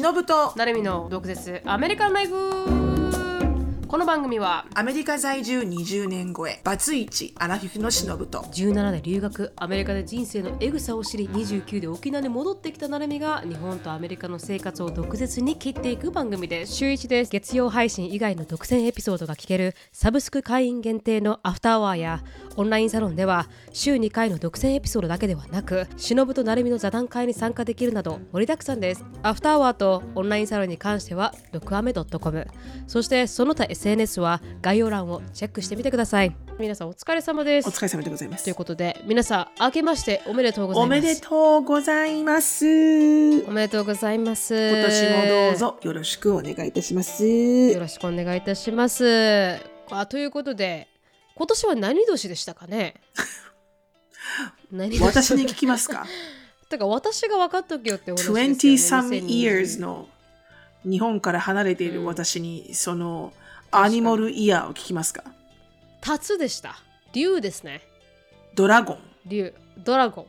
[0.00, 0.52] 忍と。
[0.56, 1.62] 成海の毒舌。
[1.64, 2.85] アメリカンライフ。
[3.88, 16.74] この番組はアメリカ在住20年超えバツイチアラフィフのしのぶと17で留学アメリカで人生のエグさを知り29で沖縄に戻ってきたなるみが日本とアメリカの生活を毒舌に切っていく番組です。
[16.74, 17.30] 週1です。
[17.30, 22.24] 月曜配信以外の独占エピソードが聞けるサブスク会員限定のアフターアワーや
[22.56, 29.04] オンラインサロンでは週2回の独占エピソードだけではなくしのぶとなるみの座談会に参加できるなど盛りだくさんです。
[29.22, 32.46] アフターアワーとオンラインサロンに関しては毒アメ .com
[32.88, 36.34] そしてその他 SNS は概要欄をチェックしてみてください。
[36.58, 37.68] 皆さんお疲れ様です。
[37.68, 38.44] お疲れ様でございます。
[38.44, 40.88] ということで皆さん明けましておめでとうございます。
[40.88, 42.64] おめでとうございます。
[43.46, 44.54] おめでとうございます。
[44.54, 47.26] 今年もどうぞよろしくお願いいたします。
[47.26, 49.60] よろしくお願いいたします。
[49.90, 50.88] あということで
[51.36, 52.94] 今年は何年でしたかね？
[54.72, 55.00] 何年？
[55.02, 56.06] 私に聞きますか？
[56.70, 60.08] だから私が分かっとけよってお話ですよ、ね、20 some years の
[60.84, 63.32] 日本から離れている私に、その
[63.70, 65.24] アニマルイヤーを聞きますか？
[66.00, 66.76] タツでした。
[67.12, 67.82] 竜ですね。
[68.54, 68.98] ドラゴン。
[69.26, 69.54] 竜。
[69.78, 70.26] ドラゴン。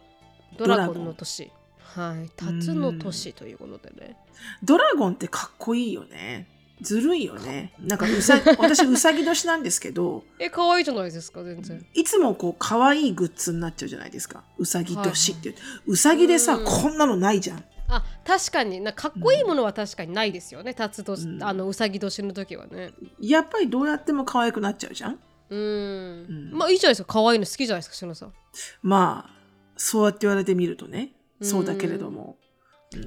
[0.57, 0.97] ドラゴン。
[1.03, 2.29] ンの年はい。
[2.35, 4.15] タツの年ということでね。
[4.63, 6.47] ドラゴンってかっこいいよね。
[6.81, 7.73] ずるいよね。
[7.79, 10.23] なんかうさ 私うさぎ年なんですけど。
[10.39, 11.85] え可愛いじゃないですか全然。
[11.93, 14.43] いつもこう可愛いグッズになっちゃうじゃないですか。
[14.57, 16.65] うさぎ年って、うさぎでさうん。
[16.65, 18.81] こんなのないじゃんあ確かに。
[18.81, 21.43] なかっこいいものは確かにないですよね、タツと、うん。
[21.43, 22.91] あのうさぎ年の時はね。
[23.19, 25.19] やっぱりどうやっても可愛くなっちゃうじゃん。
[25.49, 25.59] うん。
[25.59, 26.51] うん。
[26.53, 27.13] まあいいじゃないですか。
[27.13, 28.33] 可愛いの好きじゃないですかしのさん。
[28.81, 29.31] まあ
[29.77, 31.13] そうやって言われてみるとね。
[31.41, 32.37] そうだけれども、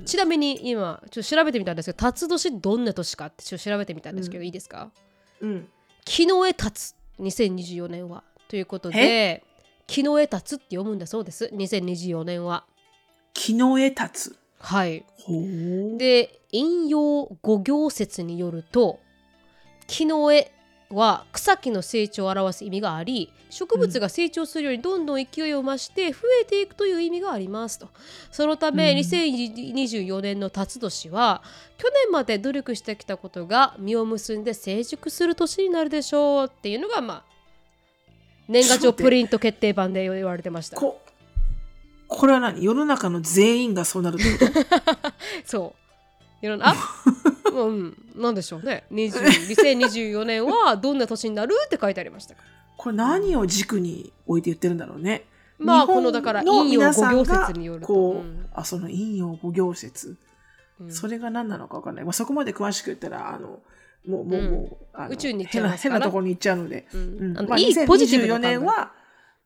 [0.05, 4.93] ちなみに今ちょっと調べてみたんですけど辰年どんな年かってちょっと調べてみたんですけど、いいですか？
[5.41, 5.69] うん、
[6.05, 6.95] 木の絵立つ。
[7.19, 8.25] 2024年は。
[8.49, 9.45] ということで
[9.87, 11.51] 木の絵立つって読むんだそうです。
[11.53, 12.65] 2024年は。
[13.35, 15.05] 木の絵立つはい。
[15.97, 19.01] で引用五行説によると
[19.87, 20.53] 木の絵
[20.91, 27.89] は草木の成長を表す意味があり植物が成長するようにどんどん勢いを増して増えていくという意味がありますと。
[28.31, 28.99] そのためうん。
[28.99, 31.43] 2024年の辰年は
[31.79, 37.25] 去年まで努力してきたことが実を結んで成熟する年になるでしょうっていうのがまあ
[38.49, 40.77] 年賀状プリント決定版で言われてました。
[40.77, 41.01] こ
[42.11, 42.63] これは何？
[42.63, 44.61] 世の中の全員がそうなるってこと？
[45.47, 45.75] そ
[46.43, 46.45] う。
[46.45, 46.75] いろんな、あ？
[47.53, 48.85] うん、なんでしょうね。
[48.93, 52.49] 20 2024年はどんな年になるって書いてありましたから。
[52.77, 55.25] これ何を軸に置いて言ってるんだろうね。
[55.59, 57.87] まあ、このだから、の引用皆さん五行が説によると。
[57.87, 58.47] こう、うん。
[58.53, 60.17] あその引用五行説、
[60.81, 60.93] うん。
[60.93, 63.61] それが何なのか分かんない、まあ、そこまで詳しく言ったらあの
[64.07, 64.51] もうもう、うん。
[64.51, 64.79] も
[65.11, 67.37] う宇宙に変な変なところに行っちゃうので、うん。
[67.39, 67.49] うん。
[67.49, 68.93] まあ、いいポジティブな2024考え年は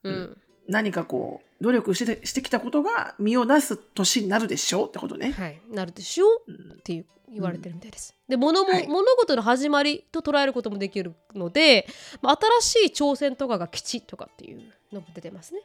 [0.05, 0.37] うん。
[0.69, 5.33] 何かこう努力してしてきたことが身を出す年になるでしょうってことね。
[5.33, 8.15] はい、なるでしょううんっていう言われてるみたいです。
[8.29, 11.87] で物も、はい物事の始まりと捉えることもできるので、
[12.21, 14.61] まあ、新しい挑戦とかが吉とかっていう
[14.93, 15.61] のも出てますね。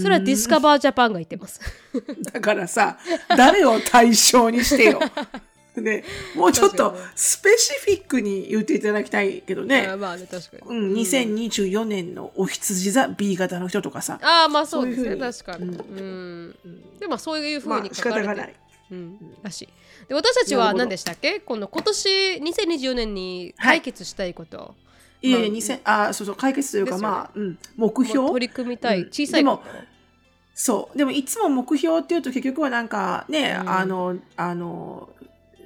[0.00, 1.60] それはディスカバージャパンが言ってます。
[2.32, 2.98] だからさ
[3.28, 5.00] 誰を対象にしてよ。
[5.80, 6.04] ね、
[6.36, 9.86] もうちょっとスペシフィックに言っていただきたいけどね。
[9.86, 10.78] あまあね確かに。
[10.78, 14.18] うん、2024年のお羊座 B 型の人とかさ。
[14.22, 15.04] ああまあそうですね。
[15.04, 15.64] そういう確かに。
[15.68, 15.70] う
[16.02, 16.56] ん。
[17.00, 18.28] でまあそういうふうにまあ仕書かれてる。
[18.28, 18.54] 方がない。
[18.90, 19.68] うん、らしい。
[20.08, 21.40] で私たちは何でしたっけ？
[21.40, 24.74] この今年2024年に解決したいこと、
[25.22, 27.02] いえいえ、まあ2000あ、そうそう、解決というか、ね。
[27.02, 28.28] まあ、うん、目標？
[28.28, 29.08] 取り組みたい、うん。
[29.08, 29.62] 小さいこと。
[30.54, 30.98] そう。
[30.98, 33.70] でも、いつも目標っていうと、結局はなんかね、うん。
[33.70, 35.08] あの、あの、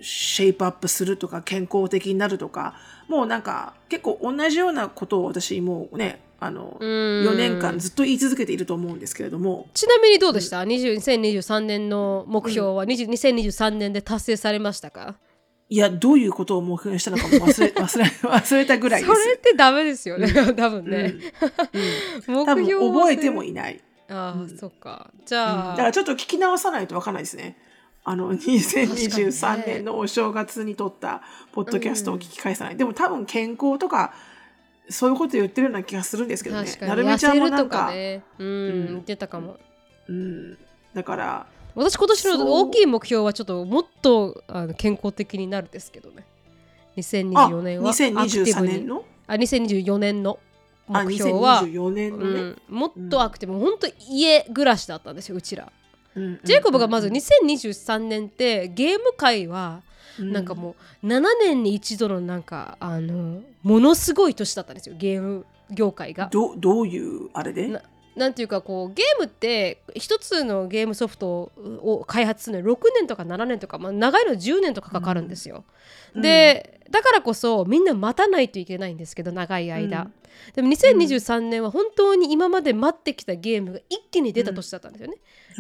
[0.01, 2.75] シェイプアップするとか、健康的になるとか、
[3.09, 15.17] もうなんか、結構同じようなことを私、もうね、あの、4 4年間ずっと言い続けていると思うんですけれども、ちなみにどうでした、20 2023年の目標は20 2023年で達成されましたか？
[15.69, 19.13] いや、どういうことを目標にしたのかも忘れ、 忘れ、忘れたぐらいです。
[19.13, 21.15] それってダメですよね、 多分ね。
[22.29, 22.45] うん。
[22.47, 23.81] 多分目標を覚えてもいない。
[24.09, 25.11] ああ、そっか。
[25.25, 27.57] じだゃあ、からちょっと聞き直さないとわかんないですね。
[28.09, 31.23] あの、 2023年のお正月に撮った
[31.53, 32.77] ポッドキャストを聞き返さない。
[32.77, 34.15] でも多分健康とか、
[34.89, 38.23] そういうこと言ってるような気がするんですけどねなるみちゃんもなんか、かね。
[38.39, 39.57] うん、うん言ってたかも。
[40.09, 40.57] うん。
[40.95, 46.25] だから、私今年の大きい目標はちょっともっとあの健康的になるですけどね。
[46.97, 50.39] 2024年はアクティ2023ブに年のあ2024年の
[50.89, 52.41] あ、目標は、2024年のね。
[52.41, 55.73] うん、もっとアクティブ、本当家暮らしだったんですようちら。
[56.17, 59.83] うんジェイコブがまずうん2023年ってゲーム界は
[60.19, 60.33] うん。
[60.33, 66.29] なんかもう7年に一度のなんかあのものすごい年だったんですよゲーム業界が。
[66.33, 67.69] どどういうあれで？
[67.69, 67.83] な
[68.17, 71.53] なんていうかこうゲームって一つのゲームソフト
[71.83, 75.65] を開発するのに6年とか7年とか、まあ、長いの10年とかかかるんですよ。
[76.15, 76.23] うん。
[76.23, 80.13] でだからこそみんな待たないといけないんですけど長い間、うん
[80.55, 85.17] でも2023年は本当に今まで待ってきたゲームが一気に出た年だったんですよね。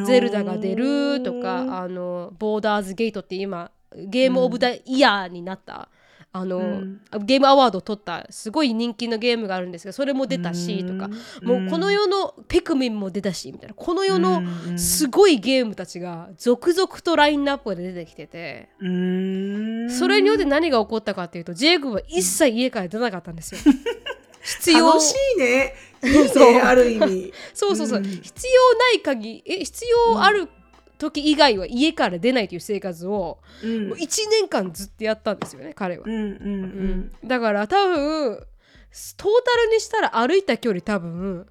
[0.06, 5.88] ゼルダが出るとかあのボーダーズゲートって今ゲームオブザイヤーになった、
[6.32, 7.00] あのうん。
[7.24, 11.08] ゲームアワードを取ったすごい人気のゲームがあるんですけどそれも出たしとか
[11.42, 14.42] もうこの世のピクミンも出たしみたいなこの世の
[14.76, 19.90] すごいゲームたちが続々とラインナップで出てきててうん。
[19.90, 23.60] それによって何が起こったかっていうとジェイクは一切家から出なかったんですよ。
[24.46, 25.74] 必要楽しいね。
[26.02, 27.32] いいねある意味。
[27.52, 28.04] そうそうそう、うん。
[28.04, 30.48] 必要ない限りえ必要ある
[30.98, 33.88] 時以外は家から出ないという生活を、うん。
[33.88, 36.04] もう1年間ずっとやったんですよね彼は。
[36.06, 38.46] う、んうんだから多分
[39.16, 41.46] トータルにしたら歩いた距離多分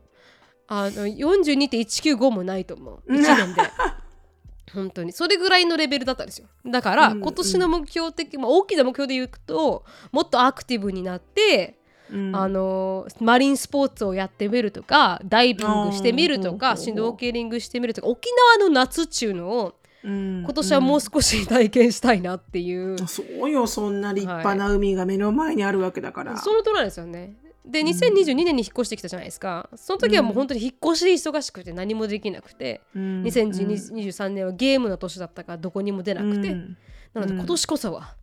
[0.68, 3.14] あの42.195もないと思う。
[3.14, 3.62] 1年で。
[4.74, 5.12] 本当に。
[5.14, 6.48] それぐらいのレベルだったんですよ。
[6.66, 7.22] だから、うん。
[7.22, 11.78] 今年の目標的、まあ、大きな目標で言うともっとアクティブになって
[12.12, 12.36] うん。
[12.36, 18.30] あのマリンスポーツをやってみるとかダイビングしてみるとかシュノーケリングしてみるとか沖
[18.60, 20.44] 縄の夏っちゅうのをうん。
[20.44, 23.66] 今年はもう少し体験したいなっていう、そうよ。
[23.66, 27.36] そんな立派な海が目の前にあるわけだから、その通りなんですよね。
[27.66, 29.70] で2022年に引っ越してきたじゃないですか。
[29.76, 33.24] その時はもう本当に引っ越しで忙しくて何もできなくて、うん。
[33.24, 36.78] 2023年はゲームの年だったからどこにも出なくて、うん。
[37.16, 37.40] なのでうん。
[37.40, 38.16] 今年こそは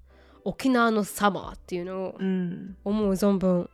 [0.45, 3.69] 沖縄のサマーっていうのをうん思う存分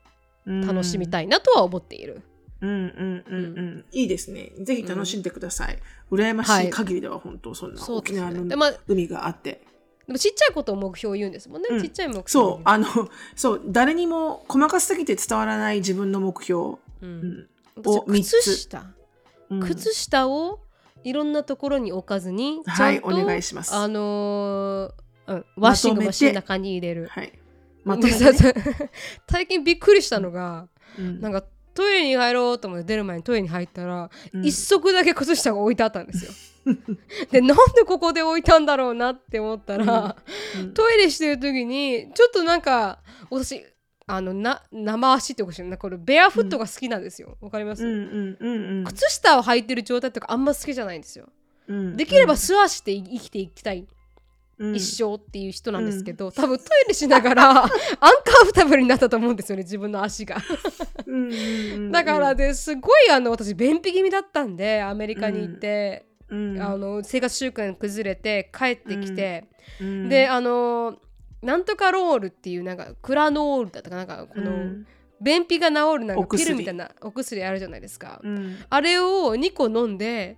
[0.46, 2.22] うん楽しみたいなとは思っている。
[2.60, 2.70] うん。
[2.70, 4.52] うんうんうんいいですね。
[4.60, 5.78] ぜひ楽しんでください、
[6.10, 8.48] 羨ましい限りでは本当そんな沖縄のね。
[8.48, 9.62] でまあ海があって。
[10.06, 11.82] でもちっちゃいことを目標を言うんですもんね、うん。
[11.82, 12.28] ちっちゃい目標。
[12.28, 12.60] そう。
[12.64, 12.86] あの
[13.36, 13.62] そう。
[13.66, 17.48] 誰にも細かすぎて伝わらない自分の目標、う、うん。
[17.84, 18.86] を靴下、
[19.50, 19.60] うん。
[19.60, 20.60] 靴下を
[21.04, 23.74] いろんなところに置かずにちはいゃんと、お願いします。
[23.74, 27.06] あのーうん、ワッシングマシンの中に入れる。
[27.08, 27.32] はい。
[27.84, 28.54] まとめて
[29.30, 31.20] 最近びっくりしたのが、うん。
[31.20, 31.42] なんか
[31.74, 34.44] トイレに入ろうと思って出る前にトイレに入ったら、うん。
[34.44, 36.32] 一足だけ靴下が置いてあったんですよ。
[37.30, 40.16] でなんでここで置いたんだろうなって思ったら、
[40.58, 40.74] うん。
[40.74, 43.64] トイレしてる時にちょっとなんか私
[44.06, 47.36] あのな生足っておかしいなこれベアフットが好きなんですよ。
[47.40, 48.84] わ、かります、うんうんうんうん。
[48.84, 51.28] 靴下を履いてる状態とかあんま好きじゃないんですよ。
[51.68, 51.96] うん。
[51.96, 53.88] できれば素足で生きていきたい、うん
[54.74, 60.36] 一生っていう人なんですけど、多分トイレしながら アンカーフタブルになったと思うんですよね自分の足が。
[61.06, 66.60] うんうんうんだからですごいあの私便秘気味だったんでアメリカに行って、うん。
[66.60, 69.48] あの生活習慣崩れて帰ってきて、
[69.80, 70.08] うん。
[70.08, 70.98] であの
[71.42, 74.86] なんとかロールっていうなんかクラノールだったかなんかこの、うん。
[75.20, 78.56] 便秘が治るなんかピルみたいなお薬あるじゃないですか、うん。
[78.70, 80.36] あれを2個飲んで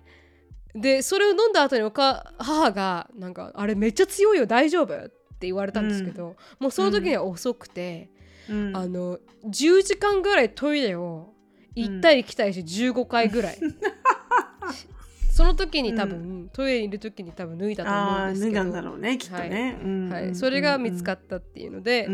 [0.75, 4.95] でそれを飲んだ後におか母がなんかあれめっちゃ強いよ大丈夫？
[4.95, 5.09] っ
[5.41, 8.09] て言われたんですけど、もうその時には遅くて、
[8.47, 8.77] うん。
[8.77, 11.33] あの10時間ぐらいトイレを
[11.73, 13.57] 行ったり来たりして15回ぐらい、
[15.31, 18.63] その時に多分、トイレにいる時に多分脱いだと思うんですけど。
[18.65, 20.09] んだろうねきっとね、うん。
[20.09, 22.07] はい、それが見つかっったっていうので、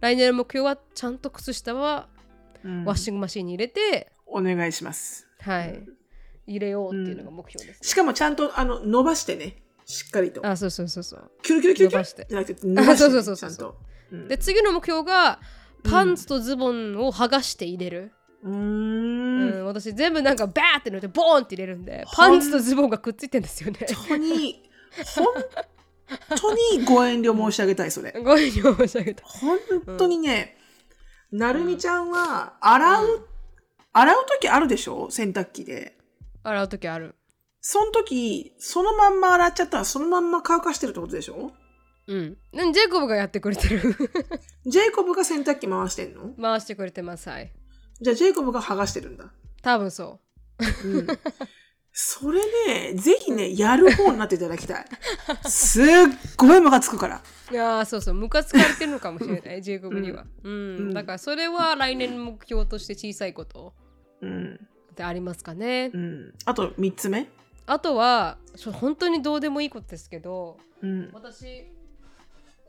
[0.00, 2.08] 来年の目標はちゃんと靴下は
[2.62, 2.84] うん。
[2.84, 5.26] ワッシングマシンに入れて、お願いします。
[5.40, 5.82] はい、
[6.50, 9.56] 入れようっていうのが目標です、しかもちゃんとあの伸ばしてね。
[9.86, 10.46] しっかりと。
[10.46, 11.30] あそうそうそうそう。
[11.42, 11.98] キュルキュルキュルキュル？
[11.98, 12.26] 伸ばして。
[12.28, 13.76] じゃなくて伸ばしてねそうそうそうそうちゃんと。
[14.12, 14.28] うん。
[14.28, 15.40] で次の目標が
[15.82, 23.78] パンツとズボンを剥がして入れる、うーうんん私全部なんかバーって塗ってボーンって入れるんでパンツとズボンがくっついてんですよね。
[23.94, 24.62] 本当に
[25.16, 25.26] 本
[26.36, 28.12] 当にご遠慮申し上げたいそれ。
[28.22, 29.58] ご遠慮申し上げた本
[29.98, 30.56] 当にね、
[31.32, 33.28] なるみちゃんは洗う、
[33.92, 35.10] 洗う時あるでしょ？
[35.10, 35.96] 洗濯機で
[36.42, 37.14] 洗う時ある。
[37.60, 41.52] その時そのまんま洗っちゃったらそのまんま乾かしてるってことでしょ？
[42.06, 42.36] うん。
[42.52, 43.80] ジェイコブがやってくれてる。
[44.66, 46.30] ジェイコブが洗濯機回してんの？
[46.40, 47.52] 回してくれてますはい。
[48.00, 49.30] じゃあジェイコブが剥がしてるんだ。
[49.62, 50.20] 多分そ
[50.84, 50.88] う。
[50.88, 51.06] ん。
[51.92, 54.84] それね、ぜひね、やる方になっていただきたい。
[55.48, 55.86] すっ
[56.36, 57.22] ごいムカつくから。
[57.50, 58.14] ういやーそうそう。
[58.14, 60.52] ムカつかれてるのかもしれない ジェイコブには、うん。
[60.52, 60.94] うん。
[60.94, 63.74] だからそれは来年の目標として小さいこと
[64.22, 64.68] うん。
[65.00, 66.34] ってありますかね、うん。
[66.44, 67.26] あと3つ目？
[67.66, 68.36] あとは
[68.72, 71.10] 本当にどうでもいいことですけどうん。
[71.12, 71.66] 私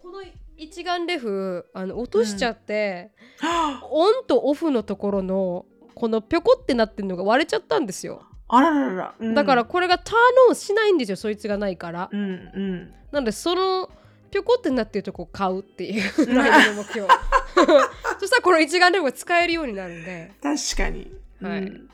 [0.01, 0.23] この
[0.57, 9.15] 一眼レフあの落としちゃって、はオンとオフのところのこのぴょこってなってるのが割れちゃったんですよああらららら。
[9.19, 10.17] うんだから、これがターン
[10.49, 12.93] オンしないんですよそいつがないから、うんうん。
[13.11, 13.89] なのでその
[14.31, 17.07] ぴょこってなってるとこ買うっていう来年の目標
[18.19, 21.11] そしたらこの一眼レフが使えるようになるんで確かに。
[21.41, 21.91] はいうん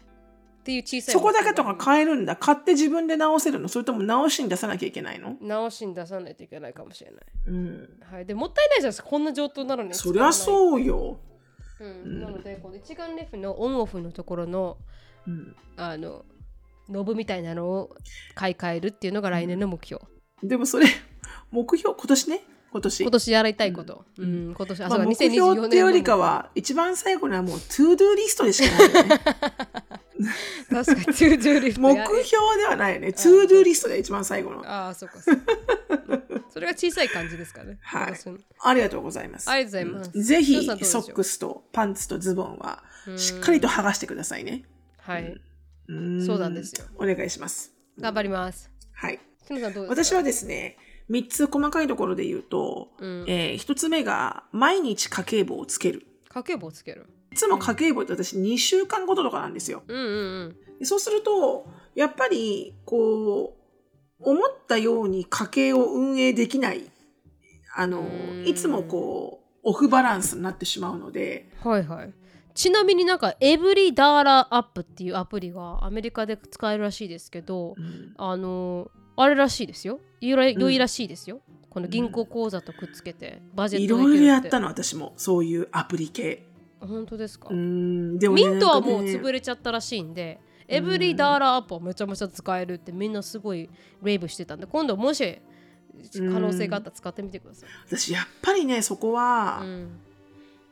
[0.67, 2.35] っていう小さいそこだけとか買えるんだ。
[2.35, 3.69] 買って自分で直せるの？
[3.69, 5.29] それとも直しに出さなきゃいけないの？
[5.29, 7.23] が直しに出さないといけないかもしれない。
[7.47, 7.89] うん。
[8.11, 9.07] はい、でもったいないじゃないですか。
[9.07, 9.93] こんな上等なのに。
[9.93, 11.19] そりゃう、そうよ、
[11.79, 12.21] うん。
[12.21, 14.77] なのでこの一眼レフのオンオフのところの
[15.25, 16.25] うん、あの
[16.89, 17.95] ノブみたいなのを
[18.33, 20.03] 買い替えるっていうのが来年の目標、
[20.43, 20.87] でもそれ
[21.51, 21.95] 目標？
[21.95, 22.41] 今年ね？
[22.71, 23.01] 今年。
[23.03, 24.53] 今年やりたいこと、うん。
[24.53, 25.35] 今年あ、まあ、そうか目標。
[25.37, 29.21] 2024ってよりかのは一番最後にはもう to-do list でしかないよね
[30.69, 31.81] 確かに to-do list。
[31.81, 32.25] 目標
[32.57, 33.13] ではないね。
[33.13, 34.65] to-do list で一番最後の。
[34.65, 35.19] ああそうか
[36.49, 37.77] それが小さい感じですかね。
[37.81, 38.13] はい。
[38.61, 39.49] ありがとうございます。
[39.49, 40.23] ありがとうございます。
[40.23, 42.83] ぜひソックスとパンツとズボンは
[43.15, 44.63] しっかりと剥がしてくださいね。
[44.97, 45.39] はい。
[45.87, 46.25] うん。
[46.25, 46.85] そうなんですよ。
[46.95, 47.73] お願いします。
[47.99, 48.71] 頑張ります。
[48.93, 49.19] はい。
[49.87, 50.77] 私はですね
[51.09, 53.25] 3つ細かいところで言うと、うん。
[53.27, 56.05] え1つ目が毎日家計簿をつける。
[56.29, 57.05] 家計簿をつける。
[57.07, 59.83] いつも家計簿って私2週間ごととかなんですよ。
[59.87, 60.09] うんうんう
[60.49, 60.55] ん。
[60.79, 63.55] でそうするとやっぱりこ
[64.19, 66.89] う思ったように家計を運営できない。
[67.75, 68.47] あのうん。
[68.47, 71.49] いつもこうオフバランスになってしまうので。
[71.63, 72.13] はいはい。
[72.53, 78.13] ちなみになんかエブリダーラアップっていうアプリがアメリカで使えるらしいですけど、うん。
[78.17, 79.99] あのあれらしいですよ。
[80.21, 85.13] いろいらしいですよ、この銀行口座とくっつけてバジェいットろいろやったのの私も。
[85.17, 86.47] そういうアプリ系
[86.79, 93.69] 本当ですか、うんでもねミントはもう潰れちゃったらしいんで、エブリダーラアップはめちゃめちゃ使えるってみんなすごい
[94.03, 95.39] レイブしてたんで今度もし
[96.13, 99.99] 可能性があったら使ってみてください、私やっぱりねそこは、うん。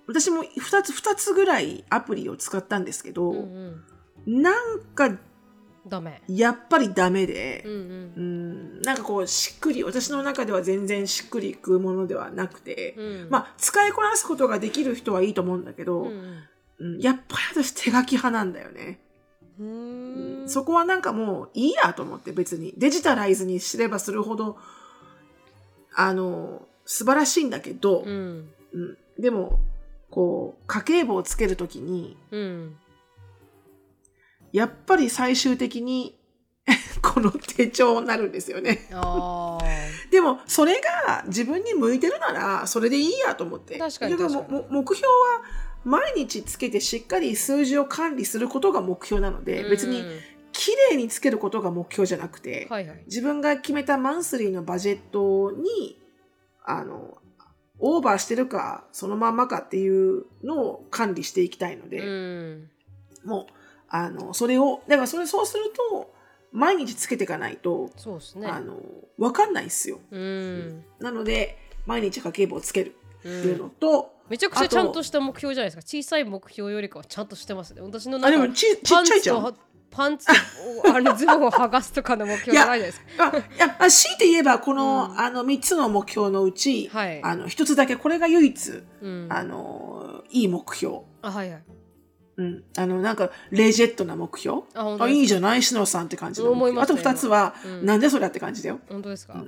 [0.08, 3.84] 私も2つ2つぐらいアプリを使ったんですけど、うん
[4.28, 5.18] うん、なんか
[5.88, 6.22] ダメ。
[6.27, 7.63] やっぱりダメで。
[7.65, 7.80] うん、うん。
[8.15, 8.22] う
[8.80, 13.27] ん、なんかこうしっくり私の中では全然しっくりいくものではなくて、うん。
[13.30, 16.08] まあ使いこなすことができる人はいいと思うんだけど、う
[16.80, 16.98] うん。
[16.98, 17.00] ん。
[17.00, 19.00] やっぱり私手書き派なんだよね、
[19.60, 22.74] うんそこはなんかもういいやと思って別に。
[22.77, 24.58] デジタライズにすればするほど
[25.96, 28.50] あの素晴らしいんだけど、うん。
[28.74, 28.98] うん。
[29.22, 29.60] でも
[30.10, 32.75] こう家計簿をつけるときにうん
[34.56, 36.18] やっぱり最終的に
[37.02, 38.88] この手帳になるんですよね。
[40.10, 43.78] でもそれが自分に向いてるならそれでいいやと思って。
[43.78, 45.42] 確かに目標は
[45.84, 50.20] 毎日つけてしっかり数字を管理することが目標なので、別にうん
[50.56, 53.04] 綺麗につけることが目標じゃなくて、はいはい。
[53.08, 56.02] 自分が決めたマンスリーのバジェットに
[56.64, 57.18] あの
[57.78, 62.70] オーバーしてるかそのまんまかっていうのを管理していきたいので、うん。
[63.26, 66.13] もうあのそれをだからそれそうすると
[66.51, 68.48] 毎日つけていかないと、そうですね。
[68.48, 68.77] あの
[69.18, 70.00] 分かんないですよ。
[70.10, 70.84] うん。
[71.00, 72.96] なので毎日家計簿をつける。
[73.24, 75.82] うっていうんのと、めちゃくちゃちゃんとした目標じゃないですか。
[75.86, 79.56] 小さい目標よりかはちゃんとしてますね私のあなんかでもちちっちゃいじゃん。
[79.92, 80.42] パンツとパン
[80.84, 83.32] ツと あのズボンを剥がすとかの目標じゃないですか。
[83.34, 85.20] あいやあ強いて言えばこの,、うん。
[85.20, 87.22] あの3つの目標のうち、はい。
[87.24, 89.27] あの1つだけこれが唯一、うん。
[89.30, 91.00] あのいい目標。
[91.22, 91.63] あはいはい
[92.38, 94.63] うん、あのなんかレジェットな目標？
[94.74, 97.86] あいいじゃない篠さんって感じの思いましたあと2つは、うん。
[97.86, 98.80] なんでそれって感じだよ？
[98.89, 99.44] 本当ですか、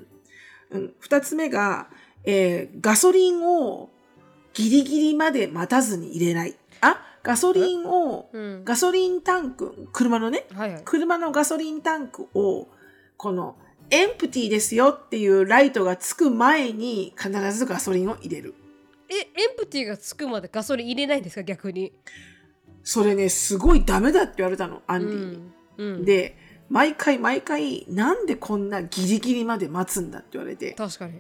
[0.72, 1.88] うん、2つ目が、
[2.24, 3.90] えーガソリンを
[4.54, 6.56] ギリギリまで待たずに入れない。
[6.82, 8.64] あガソリンをうん。
[8.64, 10.82] ガソリンタンク車のねはいはい。
[10.86, 12.68] 車のガソリンタンクを
[13.18, 13.58] この
[13.90, 18.54] エンプティですよっていうライトがつく前に必ずガソリンを入れる。
[19.10, 21.94] えエンプティがつくまでガソリン入れないんですか逆に？
[22.90, 25.18] それねすごいダメだって言われたのアンディ。
[25.18, 25.52] に。
[25.78, 26.38] うん、うん、で
[26.70, 30.72] 毎回毎回なんでこんなギリギリまで待つんだって言われて。
[30.72, 31.20] 確かに。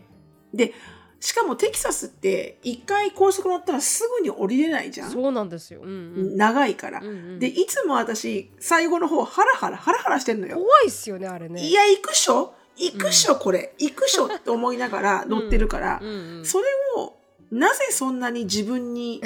[0.53, 0.73] で
[1.19, 5.11] しかもテキサスって一回高速乗ったらすぐに降りれないじゃん。
[5.11, 5.91] そうなんですよ、うんう
[6.35, 6.37] ん。
[6.37, 7.39] 長いから、うんうん。
[7.39, 11.61] でいつも私最後の方ハラハラハラハラしてんのよ、怖いっすよねあれね。
[11.61, 12.53] いや行くっしょ？
[12.77, 13.73] 行くっしょこれ。
[13.79, 16.45] 行くっしょって思いながら乗ってるから、うんうん。
[16.45, 17.17] それを
[17.51, 19.21] なぜそんなに自分に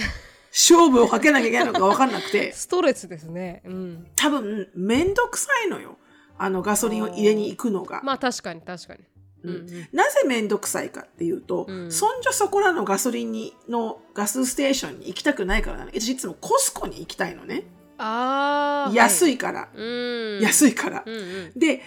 [0.52, 2.52] 勝負をかけなきゃいけないのか分かんなくて。
[2.54, 3.62] ストレスですね。
[3.66, 4.08] うん。
[4.16, 5.98] 多分めんどくさいのよ。
[6.38, 8.02] あのガソリンを入れに行くのが。
[8.04, 9.00] まあ確かに確かに。
[9.44, 9.56] うん。
[9.56, 11.92] うんなぜめんどくさいかっていうと、うん。
[11.92, 15.92] そんじょそこらのガソリンにのガスステーションに行きたくないからなの。
[15.92, 17.64] 私いつもコスコに行きたいのね。
[17.98, 19.70] あ安いから。
[19.74, 21.04] うん、安いから。
[21.06, 21.18] うんう
[21.56, 21.60] ん。
[21.60, 21.82] で、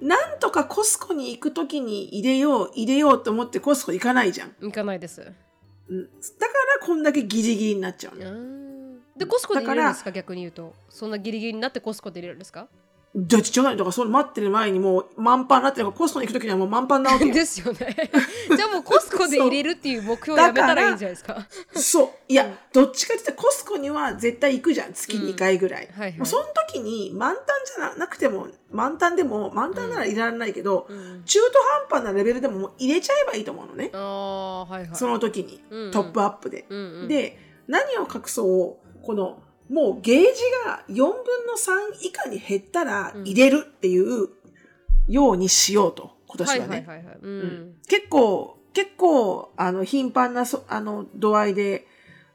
[0.00, 4.54] なんとかコスコに行くときに入れよう、入れようと思ってコスコ行かないじゃん。
[4.60, 5.20] 行かないです。
[5.20, 5.36] うん、
[5.88, 8.30] だからこんだけギリギリになっちゃうの。
[8.30, 8.98] うん。
[9.16, 10.12] でコスコで入れるんですか？
[10.12, 10.74] 逆に言うと。
[10.90, 12.68] そんなギリギリになってコスコで入れるんですか？
[13.14, 17.34] どっちちょうだいとか、それ待ってる前にもう満帆になってるから、コストに行くときにはもう満帆なわけよ。
[17.34, 17.96] ですよね
[18.54, 22.08] じゃあもうコスコで入れるっていう目標をやめたらいいんじゃないですかそう。
[22.28, 24.92] いや、どっちかって言ってコスコには絶対行くじゃん。
[24.92, 25.88] 月2回ぐらい。
[25.92, 31.58] はいはいもうその時に満タンじゃなくても、満タンでも、満タンならいらないけど、うん中途
[31.90, 33.90] 半端なレベルでももう入れちゃえばいいと思うのね。
[33.94, 36.66] ああはいはいその時に、うんうんトップアップで。
[36.68, 40.26] うんうんで、何を隠そう、この、もうゲージ
[40.64, 41.12] が4分の
[41.54, 44.28] 3以下に減ったら入れるっていう
[45.08, 46.86] ようにしようと、今年はね。
[47.88, 51.86] 結構、結構、あの、頻繁なそ、あの、度合いで、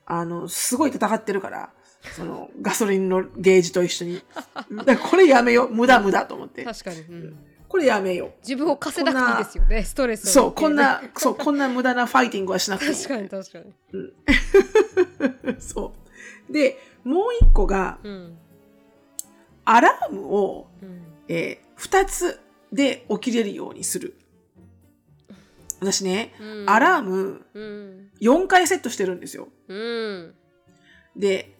[0.05, 1.69] あの、すごい戦ってるから、
[2.15, 4.21] その、 ガソリンのゲージと一緒に。
[5.09, 5.73] これやめよう。
[5.73, 6.63] 無駄無駄と思って。
[6.63, 7.37] 確かに、うん
[7.73, 10.17] これやめよ自分を貸せなくていいですよねストレう。
[10.17, 12.95] スをそう、こんな、そう、こんな無駄なファイティングはしなくていい。
[12.95, 13.59] 確かに確か
[15.47, 15.91] に そ
[16.47, 16.53] う。
[16.53, 18.37] で、もう一個が、うん
[19.65, 22.39] アラームを、うんえー二つ
[22.71, 24.15] で起きれるようにする。
[25.79, 29.47] 私ね、うんアラームうん4回セットしてるんですよ。
[29.67, 30.33] うん
[31.15, 31.55] で、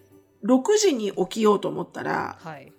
[0.45, 2.71] 6時に起きようと思ったら、はい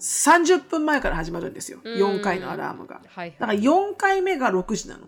[0.00, 1.78] 30分前から始まるんですよ。
[1.84, 3.00] うん4回のアラームが。
[3.08, 5.06] はいだから4回目が6時なの。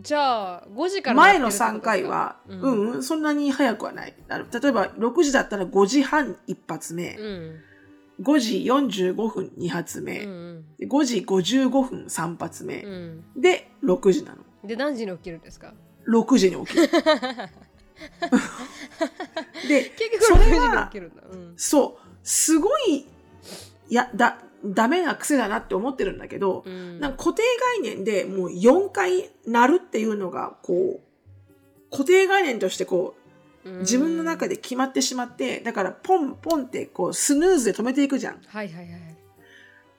[0.00, 4.14] じゃあ5時から前のやってるってこと3回は、うん、うん、そんなに早くはない。
[4.28, 7.60] 例えば6時だったら5時半一発目、うん。
[8.22, 13.24] 5時45分2発目、うんで5時55分3発目、うん。
[13.40, 14.38] で6時なの。
[14.64, 15.72] で何時に起きるんですか
[16.08, 16.88] ？6時に起きる。
[19.68, 21.54] で、結局6時に起きるんだ、うん。
[21.56, 23.06] そう、すごい、い
[23.88, 24.38] や、だ、
[24.74, 27.42] ダメな癖だなって思ってるんだけど、うんなんか固定
[27.82, 33.14] 概念でもう4回鳴るっていうのが、こう、固定概念としてこ
[33.64, 38.40] う、自分の中で決まってしまって、だからポンポンってこう、スヌーズで止めていくじゃん。
[38.46, 39.16] はいはいはい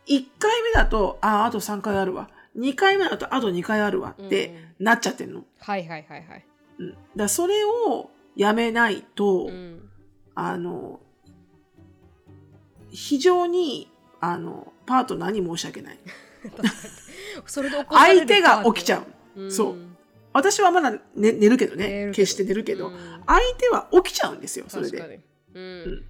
[0.07, 2.29] 1回目だと、ああ、あと3回あるわ。
[2.57, 5.43] 2回目だと、あと2回あるわってなっちゃってるの。
[5.59, 6.45] はいはいはいはい
[6.79, 6.97] うん。
[7.15, 9.89] だそれをやめないと、うん
[10.33, 10.99] あの、
[12.89, 15.99] 非常に、あの、パートナーに申し訳ない。
[17.89, 19.03] 相手が起きちゃ
[19.35, 19.41] う。
[19.41, 19.51] うん。
[19.51, 19.75] そう。
[20.33, 22.93] 私はまだ寝寝るけど寝ね決して寝るけど、うん。
[23.25, 25.21] 相手は起きちゃうんですよそれで。
[25.55, 25.59] に。
[25.59, 26.05] うん。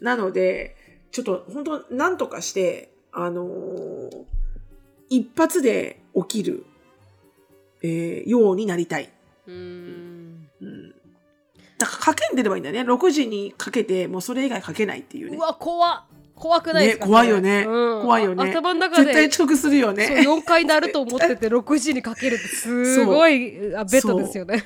[0.00, 0.76] なので
[1.10, 4.24] ちょっと本当なんとかしてあのー
[5.08, 6.64] 一発で起きる、
[7.82, 9.10] えーようになりたい、
[9.46, 10.48] うん。
[10.62, 10.94] うん、
[11.76, 12.90] だからかけんでればいいんだよね。
[12.90, 15.36] 6時にかけてもうそれ以外かけないっていうね。
[15.36, 16.11] うわ怖っ
[16.42, 17.64] 怖くないですか、ね怖いよね。
[17.68, 18.02] うん。
[18.02, 18.50] 怖いよね。
[18.50, 24.64] 頭の中絶対で遅刻するよそうね4回なると思ってて6時にかけるってすごい あベッドですよね。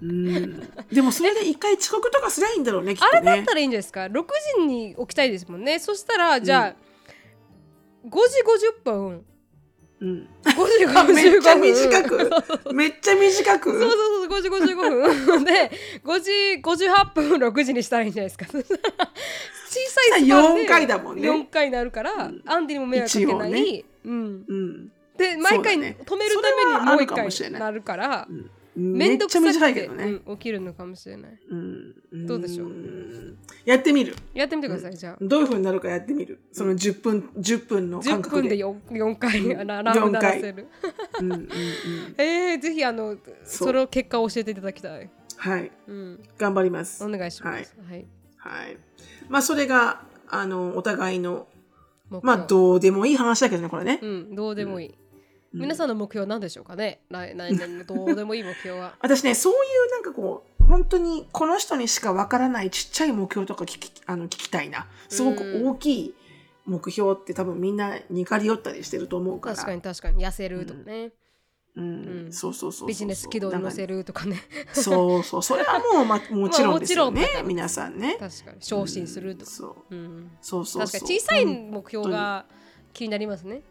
[0.00, 0.70] うん。
[0.90, 4.24] でもそれで一回遅刻とかすりゃいいんだろうねきっあれだったらいいんじゃないですか？6
[4.58, 5.78] 時に起きたいですもんね。
[5.80, 8.16] そしたらじゃあ、5時
[8.80, 9.24] 50分
[10.02, 10.28] うん。
[10.42, 11.14] 5時55分。
[11.14, 13.70] めっちゃ短くめっちゃ短く。
[13.70, 15.44] そうそうそう5時55分。
[15.44, 15.70] で
[16.04, 18.46] 5時58分6時にしたらいいんじゃないですか。
[18.46, 21.30] 小さいスパンで4回だもんね。
[21.30, 22.42] 4回になるから、うん。
[22.44, 24.92] アンディにも迷惑かけない、一うん、うん。
[25.16, 25.96] で毎回ね。
[26.04, 27.60] 止めるためにもう一かもしれない。
[27.60, 31.38] 回なるからうんめんどくさめっちゃ短いけどね、うん起きるのかもしれない。
[31.50, 32.26] うん。
[32.26, 32.68] どうでしょう？
[32.68, 34.16] んやってみる。
[34.32, 35.18] やってみてください、じゃあ。
[35.20, 36.40] どういう風になるかやってみる。
[36.52, 38.56] その10分10分の間10隔で分で。
[38.56, 39.70] 4, 4回うん。
[39.70, 40.68] アラーム鳴らせる。
[41.20, 41.48] うんうんうん。
[42.16, 45.70] えー、ぜひあのそそうの結果を教えていただきたい、はい。
[45.86, 47.04] うん、頑張ります。
[47.04, 48.06] お願いします、はい。
[48.38, 48.78] はい。
[49.28, 51.46] まあそれがあのお互いの
[52.22, 54.00] まあどうでもいい話だけどねこれね。
[54.02, 54.94] うん、どうでもいい、うん
[55.52, 57.00] 皆さんの目標は何でしょうかね？
[57.10, 58.94] 来来年のどうでもいい目標は。
[59.00, 64.86] 私ねそういうなんかこう本当にこの人にしかわからないちっちゃい目標とか聞きあの聞きたいな。
[65.08, 66.14] すごく大きい
[66.64, 69.56] 目標って多分みんな似かり寄ったりしてると思うから。
[69.56, 70.24] 確かに確かに。
[70.24, 71.12] 痩せるとかね、
[71.76, 71.84] うん。
[71.84, 72.32] うん。
[72.32, 74.40] そうそうそうそうビジネス軌道に乗せるとかね。
[74.72, 78.16] そうそうそれはもう、ま、もちろんですよね皆さんね。
[78.18, 78.56] 確かに。
[78.60, 79.94] 昇進するとか、そう。
[79.94, 81.00] うん、そうそうそう。
[81.00, 82.46] 確かに小さい目標が
[82.92, 83.62] 気になりますね、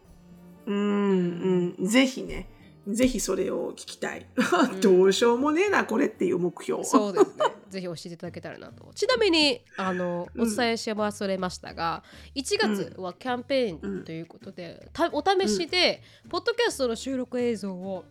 [0.65, 1.87] うんうん。
[1.87, 2.47] ぜひね
[2.87, 4.25] ぜひそれを聞きたい、ん
[4.81, 6.83] どうしようもねえなこれっていう目標。
[6.83, 7.45] そうですね。
[7.69, 8.91] ぜひ教えていただけたらなと。
[8.95, 10.55] ちなみにあのおうん。
[10.55, 12.03] 伝えし忘れましたが、
[12.35, 18.03] 1月はキャンペーンということで、たお試しで、ポッドキャストの収録映像を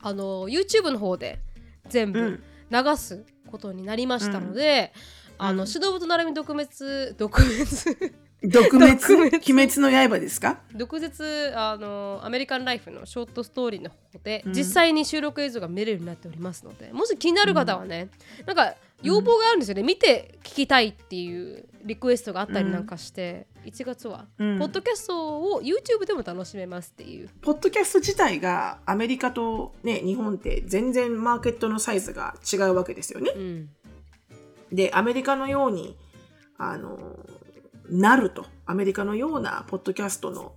[0.00, 1.40] あの YouTube の方で
[1.88, 2.42] 全部うん。
[2.70, 4.94] 流すことになりましたので、
[5.36, 5.68] あのうん。
[5.68, 8.94] 指導部と並び特別特別毒滅毒滅？
[9.14, 10.58] 鬼滅の刃ですか？
[10.74, 14.52] 毒舌あのアメリカンライフのショートストーリーの方で、うん。
[14.52, 18.08] 実際に収録映像が見れるようになっておりますのでもし気になる方はね、
[18.46, 24.58] なんか要望があるんですよね、見て聞きたいっていうリクエストがあったりなんかして、1月は、うん。
[24.58, 27.28] ポッドキャストを YouTube でも楽しめますっていう。
[27.42, 33.30] ポッドキャスト自体がアメリカとね、日本って全然マーケットのサイズが違うわけですよね。
[33.36, 33.68] うん。
[34.72, 35.98] で、アメリカのように、
[36.56, 36.98] あの、
[37.88, 40.52] なると、アメリカのようなポッドキャストの、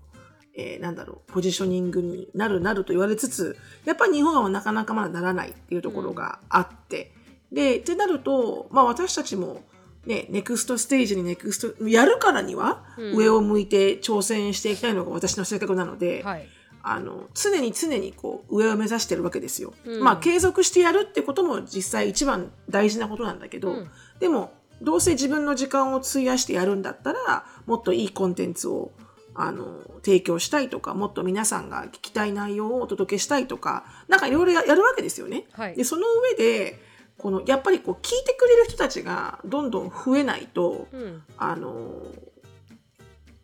[0.55, 7.11] えーなんだろう、ポジショニングになるなると言われつつ、やっぱり日本はなかなかまだならないっていうところがあって、
[7.51, 9.63] で、ってなると、まあ私たちも、
[10.05, 13.17] ね、ネクストステージにネクスト、やるからには、うん。
[13.17, 16.47] 上を向いて挑戦していきたいのが私の性格なので、はい。
[16.89, 19.73] あの常に常にこう上を目指してるわけですよ。
[19.85, 20.03] うん。
[20.03, 23.89] まあ継続してやるってことも実際一番大事なことなんだけど、うん。
[24.19, 28.91] でもどうせ自分の時間を費やしてやるんだったらもっといいコンテンツを
[29.33, 35.45] あの提供したいとかもっと皆さんが聞きたい内容をお届けしたいとかなんかいろいろややるわけですよね。
[35.51, 35.75] はい。
[35.75, 36.79] でその上で
[37.17, 41.23] このやっぱりこう聞いてくれる人たちがどんどん増えないと、うん。
[41.37, 42.01] あの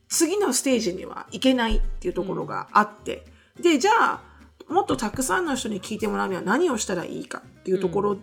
[0.08, 3.26] 次のステージには行けないっていうところがあって、
[3.60, 4.22] でじゃあ
[4.68, 8.22] もっとたくさんの人に聞いてもらうには何をしたらいいかっていうところで、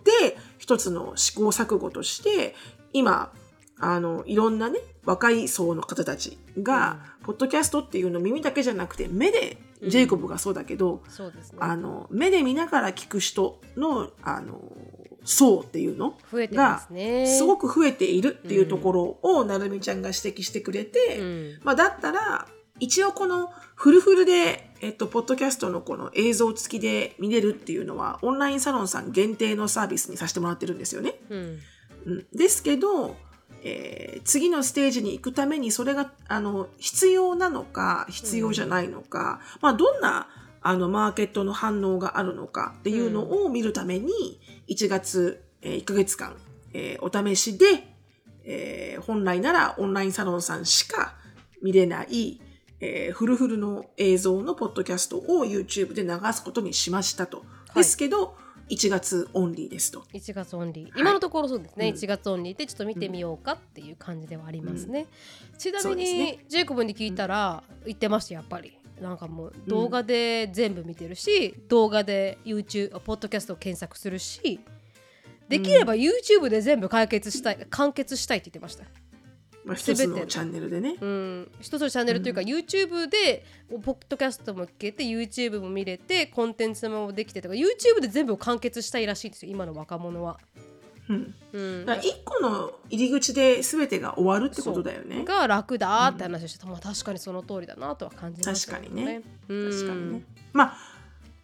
[0.57, 2.55] 一つの試行錯誤として
[2.93, 3.31] 今
[3.79, 9.89] あのいろんなね若い層の方たちが、ポッドキャストっていうのを耳だけじゃなくて目で、うん。
[9.89, 11.57] ジェイコブがそうだけどそうですね。
[11.59, 14.61] あの目で見ながら聞く人のあの
[15.23, 21.59] 層っていうの増えてますごく増えているっていうところをなるみちゃんが指摘してくれて、うん。
[21.63, 22.47] まあ、だったら
[22.79, 31.15] 一応このフルフルで、えっと、ポッドキャストのこの映像付きで見れるっていうのはオンラインサロンさん限定のサービスにさせてもらってるんですよね。
[31.29, 31.59] うんうん、
[32.33, 33.15] ですけど、
[33.63, 40.27] えー次のステージに行くためにそれがあの必要なのか必要じゃないのか、まあ、どんな
[40.61, 46.35] あのマーケットの反応があるのかっていうのを見るために1月、えー1ヶ月間、
[46.73, 47.65] えーお試しで、
[48.43, 51.15] えー本来ならオンラインサロンさんしか
[51.63, 52.39] 見れない、
[52.79, 57.43] えーフルフルの映像のポッドキャストを YouTube で流すことにしましたと。
[57.73, 57.75] い。
[57.77, 58.35] ですけど
[58.71, 60.05] 1月オンリーですと。
[60.13, 60.99] 1月オンリー。
[60.99, 61.95] 今のところそうですね、うん。
[61.95, 65.07] 1月オンリーでちょっと見てみようかっていう感じではありますね、
[65.57, 66.45] ちなみに、ね。
[66.47, 68.77] ジェイコブに聞いたら言ってましたやっぱり。
[69.01, 74.59] なんかもう動画で全部見てるし、動画で YouTube ポッドキャストを検索するし
[75.51, 78.85] できれば YouTube で全部解決したい完結したいって言ってました
[79.63, 80.95] まあ、一つのチャンネルでね。
[80.99, 83.45] うん、一つのチャンネルというか、YouTube で
[83.83, 90.39] ポッドキャストも聞けて YouTube も見れてコンテンツもできてとか YouTube で全部完結したいらしいんですよ今の若者は。
[91.09, 95.23] うん、うん、だから一個の入り口で全てが終わるってことだよね。
[95.25, 99.21] が楽だって話をして、まあ確かにその通りだなとは感じます確かにね。
[99.47, 100.23] うん、確かにね。
[100.53, 100.77] まあ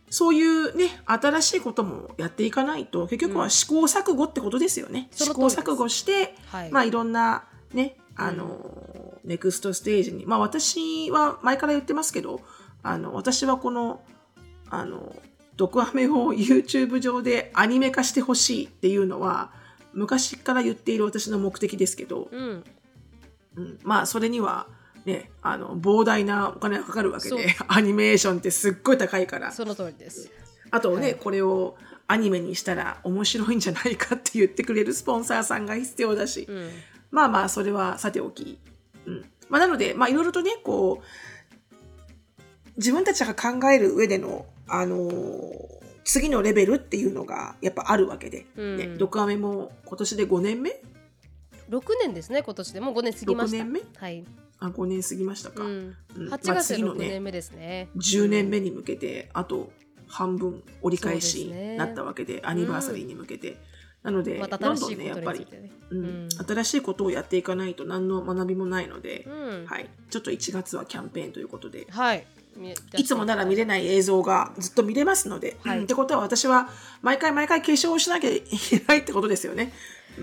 [0.10, 5.10] そういうね新しいこともやっていかないと結局は試行錯誤ってことですよね。
[5.12, 10.26] 試行その通りです錯誤して、はい、まあいろんなねあの、ネクストステージに。
[10.26, 12.42] まあ私は前から言ってますけど
[12.82, 14.02] あの私はこの
[14.70, 15.16] あの
[15.58, 19.52] 毒アメを YouTube 上でアニメ化してほしいっていうのは
[19.94, 22.64] 昔から言っている私の目的ですけど、うん、
[23.56, 24.68] うん、まあそれには
[25.06, 29.52] ねあの膨大なお金がかかるわけでアニメーションってすっごい高いから。
[29.52, 30.32] その通りです。
[30.70, 31.16] あとね、はい。
[31.16, 31.78] これを
[32.08, 36.70] アニメにしたら面白いんじゃないかって言ってくれるスポンサーさんが必要だし、うん、
[37.12, 38.60] まあまあそれはさておき、
[39.06, 39.26] うん。
[39.50, 41.06] まあ、なのでまあいろいろとねこう
[42.78, 45.78] 自分たちが考える上でのあのー
[46.10, 48.78] 次のレベルっていうのがやっぱあるわけで、うん。
[48.78, 50.82] ね、ドクアメも今年で5年目
[51.70, 52.80] ？6年ですね今年で。
[52.80, 53.58] もう5年過ぎました。
[53.58, 53.82] 6年目？
[53.98, 54.26] はい、
[54.60, 56.28] あ5年過ぎましたか、うん、うん。
[56.28, 57.90] 8まあ月で6次のね年目ですね。
[57.98, 59.70] 10年目に向けてあと
[60.08, 63.58] 半分折り返しになったわけでアニバーサリーに向けて、
[64.04, 65.48] なので、新しいことどんねやっぱり。
[65.90, 71.88] うんうん新しいことをやっていかないと何の学びもないので、うん、はい、ちょっと1月はキャンペーンということで。
[71.90, 72.26] はい。
[72.58, 76.70] みいつもなら見れない映像がずっと見れますので、はいうんってことは私は
[77.02, 79.72] 毎回毎回化粧をしなきゃいけないってことですよね。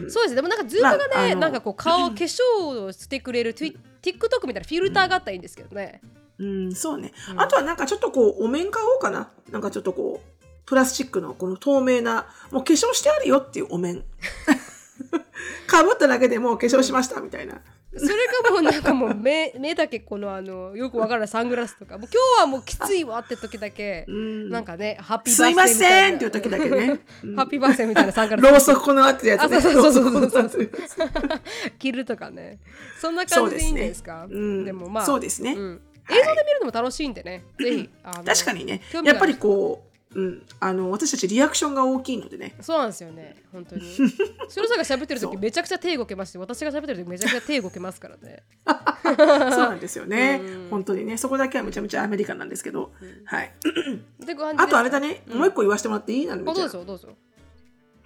[0.09, 6.01] そうですでもなんかズームがね、まあなんかこう顔化粧をしてくれる TikTok みたいなフィルターがあったらいいんですけどね。
[6.39, 7.13] うん、そうね。
[7.31, 9.31] うんあとはなんかちょっとこう、お面買おうかな。
[9.51, 14.03] なんかちょっとこう、プラスチックのこの透明な、もう化粧してあるよっていうお面。
[15.67, 17.61] かぶっただけでもう化粧しましたみたいな。
[17.97, 18.09] それ
[18.43, 21.97] がもうなんかもう目 目だけこのあのよくわからないサングラスとか。
[21.97, 24.51] もう今日はもうきついわって時だけうん。
[24.51, 26.09] なんかねハッピーバーすいまスデーみたいな。
[26.09, 27.01] せんっていう時だけね。
[27.23, 27.37] うん。
[27.37, 28.51] ハッピーバースデーみたいなサングラス。
[28.51, 29.57] ろうそくこのあってるやつね。
[29.57, 32.59] あそうそうそうそうろそくこのあってるやつ着るとかね。
[33.01, 34.27] そんな感じでいいんですか？
[34.29, 35.53] うん、でもまあそうですね。
[35.53, 35.71] うん。
[35.71, 37.47] はい映像で見るのも楽しいんでね。
[37.59, 38.83] ぜひあの確かにね。
[39.05, 42.55] やっぱりこううん、あの私たちリアクションが大きいのでね。
[42.61, 43.37] そうなんですよね。
[43.53, 43.83] 本当に。
[44.49, 48.43] それさんが喋ってる時めちゃくちゃ手動けますし私が喋ってる時めちゃくちゃ手動けますからね。
[49.05, 50.41] そうなんですよね。
[50.43, 50.69] うん。
[50.71, 51.17] 本当にね。
[51.17, 52.93] そこだけはめちゃめちゃアメリカンなんですけど、
[53.25, 53.47] はい。
[53.47, 54.59] って感じで。
[54.59, 55.39] すあとあれだね、うん。
[55.39, 56.27] もう一個言わせてもらっていい？
[56.27, 57.09] なのあどうぞどうぞ。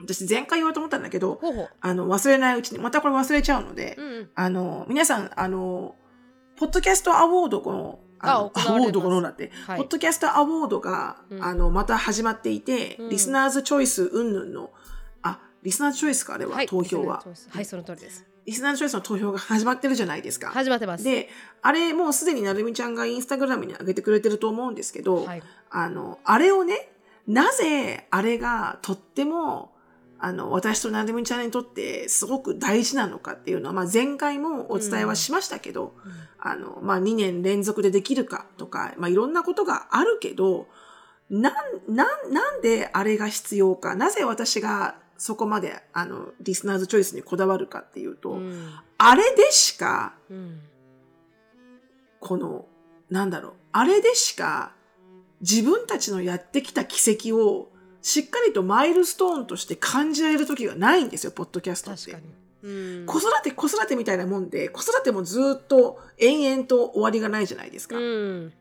[0.00, 1.40] 私前回言おうと思ったんだけど
[1.80, 4.30] あの忘れないうちにまたこれ忘れちゃうので、うんうん。
[4.34, 5.96] あの皆さんあの
[6.56, 9.78] ポッドキャストアワードこのアワードこのだって、はい。
[9.78, 11.42] ポッドキャストアワードが、うん。
[11.42, 13.08] あのまた始まっていて、うん。
[13.10, 14.70] リスナーズチョイス云々の
[15.22, 17.22] あリスナーズチョイスかあれは、はい投票は。
[17.50, 18.26] はいその通りです。
[18.46, 20.48] リスナーズチョイスの投票が始まってるじゃないですか。
[20.48, 21.28] 始まってますで、
[21.60, 25.42] あれもうすでになるみちゃんがインスタグラムに上げてくれてると思うんですけど、はい。
[25.70, 26.88] あの、あれをね、
[27.26, 29.72] なぜあれがとっても、
[30.20, 35.94] あの、私となるみちゃんにとってすごく大事なのかっていうのは、まあ前回もお伝えはしましたけど、
[36.38, 40.66] あの、まあ2年連続でできるかとか、まあいろんなことがあるけど、
[41.30, 41.54] なん、
[41.94, 48.72] なん、なんであれが必要か、なぜ私がそこまで、あの、リスナーズチョイスにこだわるかっていうと、うん。
[48.96, 50.60] あれでしか、うん。
[52.20, 52.66] この、
[53.10, 54.72] なんだろう、あれでしか
[55.40, 57.70] 自分たちのやってきた奇跡を
[58.08, 62.16] しっかりとマイルストーンとして感じられる時がないんですよ、ポッドキャストって。
[63.04, 67.98] 子育て、子育てみたいなもんで、子育てもずっと延々と終わりがないじゃないですか。
[67.98, 68.52] うん。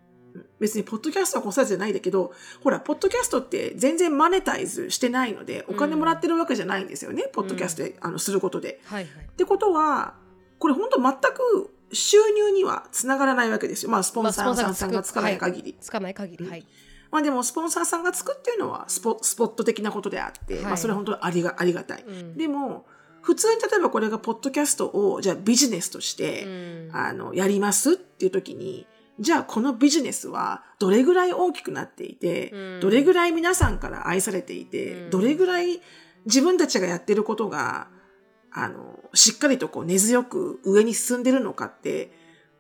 [0.60, 8.82] 別にポッドキャストは子育てじゃないんだけど、ほら、ポッドキャストって全然マネタイズしてないので、お金もらってるわけじゃないんですよね、ポッドキャストで、あのすることで。
[8.84, 9.26] はいはい。
[9.28, 10.16] ってことは、
[10.60, 13.92] これ本当全く収入にはつながらないわけですよ。
[13.92, 15.78] まあ、スポンサーさんがつかない限り。
[15.80, 16.46] つかない限り。
[16.50, 16.68] はい
[17.12, 20.64] まあでも、スポンサーさんがつくっていうのはスポスポット的なことであって、はい。
[20.64, 22.04] まあそれは本当にありがありがたい。
[22.04, 22.38] うん。
[22.38, 22.86] でも、
[23.22, 26.90] 普通に例えばこれがポッドキャストを、じゃあビジネスとして、うん。
[26.94, 28.88] あの、やりますっていう時に、
[29.20, 32.80] じゃあこのビジネスはどれぐらい大きくなっていて、うん。
[32.82, 35.10] どれぐらい皆さんから愛されていて、うん。
[35.10, 35.82] どれぐらい
[36.26, 37.88] 自分たちがやってることが、
[38.52, 42.12] あの、しっかりとこう根強く上に進んでるのかって、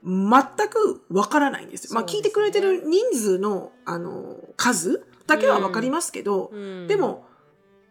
[0.03, 1.95] 全くわからないんですよ。
[1.95, 6.87] まあ聞いてくれてる人数の、あの、数だけはわかりますけど、うん。
[6.87, 7.25] でも、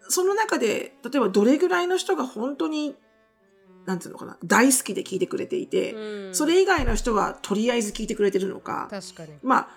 [0.09, 2.97] その中で、例えばどれぐらいの人が本当に、
[3.85, 6.35] なんていうのかな、大好きで聞いてくれていて、うん。
[6.35, 9.35] それ以外の人はとりあえず聞いてくれてるのか、確かに。
[9.43, 9.69] まあ、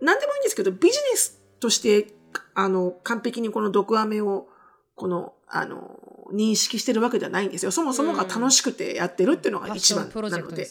[0.00, 2.14] なんでもいいんですけど、ビジネスとして、
[2.54, 4.48] あの、完璧にこの毒アメを、
[4.94, 5.98] この、あの、
[6.32, 7.70] 認識してるわけではないんですよ。
[7.70, 10.66] そもそもが楽しくてやってるっていうのパが一番なので。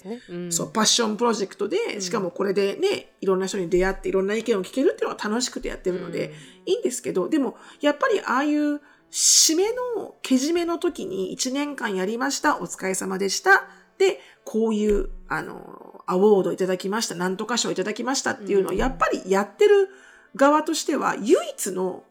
[0.50, 6.34] そう、パッションプロジェクトで、しかもこれでね、いろんな人に出会っていろんな意見を聞けるっていうのが楽しくてやってるので、
[6.65, 13.68] いいんですけど、でも、やっぱりああいう締めの、けじめの時に1年間やりました、お疲れ様でした。
[13.98, 18.78] で、こういう、あの、アワードいただきました、なんとか賞いただきましたっていうのを、うん。
[18.78, 19.89] やっぱりやってる
[20.36, 22.04] 側としては、唯一の、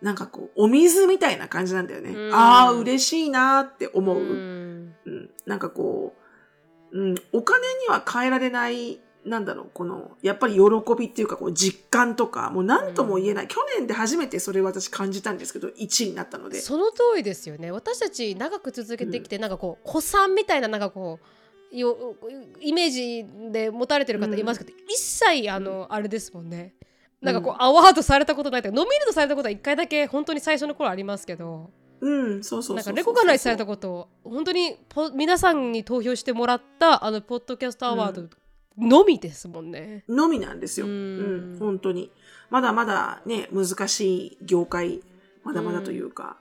[0.00, 2.10] なんかこう、お水みたいな感じなんだよね。
[2.10, 2.34] うん。
[2.34, 4.18] ああ、嬉しいなって思う。
[4.18, 4.94] うん。
[5.06, 6.14] うん、なんかこ
[6.92, 10.60] う、うん、お金には変えられない、なんだろう、この、やっぱり喜
[10.98, 13.48] びっていうか、こう、実感とか、もう何とも言えない。
[13.48, 16.60] 去年で初めてそれを私感じたんですけど、1位になったので。
[16.60, 17.70] その通りですよね。
[17.70, 21.26] 私たち長く続けてきて、なんかこう子さんみたいななんかこう
[21.76, 22.16] よ
[22.60, 26.74] イメージで持たれてる方いますけど、一切あの、あれですもんね
[27.32, 27.62] なんかこう、うん。
[27.62, 28.62] アワードされたことない。
[28.62, 31.70] というかノミネートされたことは一回だけ本当に最初の頃ありますけど。
[31.98, 38.28] うん、そうそうなんかレコガナイズされたこと本当にポ皆さんに投票してもらったあのポッドキャストアワード
[38.78, 40.04] のみですもんね。
[40.08, 40.86] のみなんですよ。
[40.86, 42.12] ううんん、本当に。
[42.50, 45.00] まだまだね、難しい業界、
[45.44, 46.36] まだまだというか、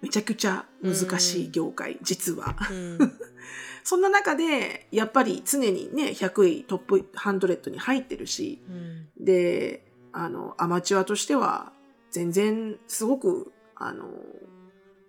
[0.00, 2.56] めちゃくちゃ難しい業界、実は。
[2.70, 2.98] うん。
[3.84, 9.08] そんな中で、やっぱり常にね、100位トップ100に入ってるし、うん。
[9.24, 11.72] で、あの、アマチュアとしては、
[12.10, 14.06] 全然、すごく、あの、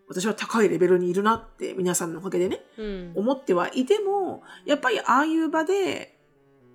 [0.07, 6.19] 私は高いレベルにいるなって、皆さんのおかげでね、うん思ってはいても、やっぱりああいう場で、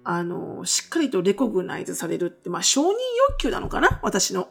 [0.05, 2.93] あの、しっかりとレコグナイズされるって、まあ、承認
[3.31, 4.01] 欲求なのかな？
[4.03, 4.49] 私の。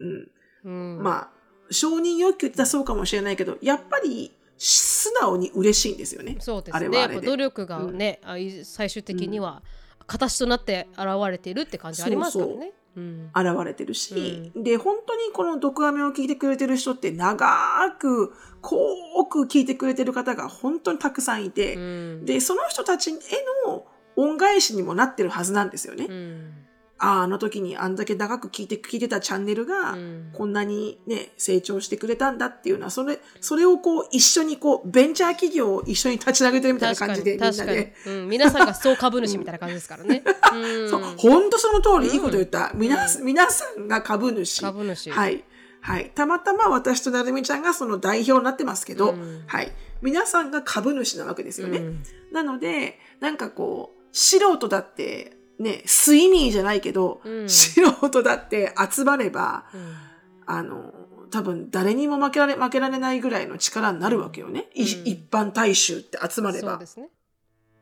[0.00, 0.30] うん。
[0.64, 1.30] うんまあ、
[1.70, 6.36] 承認欲求って言ったらそうかもしれないけど、やっぱり、素直に嬉しいんですよね。
[6.40, 9.62] そうですあれねやっぱはあれで努力がね、あい最終的には
[10.08, 12.72] 形となって現れているって感じありますからね。
[12.72, 17.46] うん現れてるし、で、本当にこの毒アメを聞いてくれてる人って長
[17.98, 22.24] く、濃く聞いてくれてる方が本当にたくさんいて、うん。
[22.24, 23.14] で、その人たちへ
[23.66, 26.06] の恩返しにもなってるはずなんですよね。
[26.08, 26.67] うん
[26.98, 37.94] ああ、あの時にあんだけ長く聞いて、聞いてたチャンネルが、うんこんなにね、成長してくれたんだっていうのは、それ、それをこう、一緒にこう、ベンチャー企業を一緒に立ち上げてるみたいな感じで、みんなで。
[38.06, 40.22] うん、皆さんが総株主みたいな感じですからね。
[40.52, 40.56] う
[40.86, 42.72] んそう、ほんとその通り、いいこと言った。
[42.74, 44.60] 皆、皆さんが株主。
[44.60, 45.44] 株主はい。
[45.80, 46.10] はい。
[46.14, 49.72] たまたま私となるみちゃんがその代表になってますけど、うんはい。
[50.02, 51.78] 皆さんが株主なわけですよね。
[51.78, 59.94] うんなので、なんかこう、素人だって、ね、スイミーじゃないけど、うん素人だって集まれば、うん
[60.46, 60.94] あの、
[61.30, 64.66] 多分誰にも負けられ、負けられないぐらいの力になるわけよね。
[64.74, 66.86] いうん一般大衆って集まればそうで。
[66.86, 67.08] すね。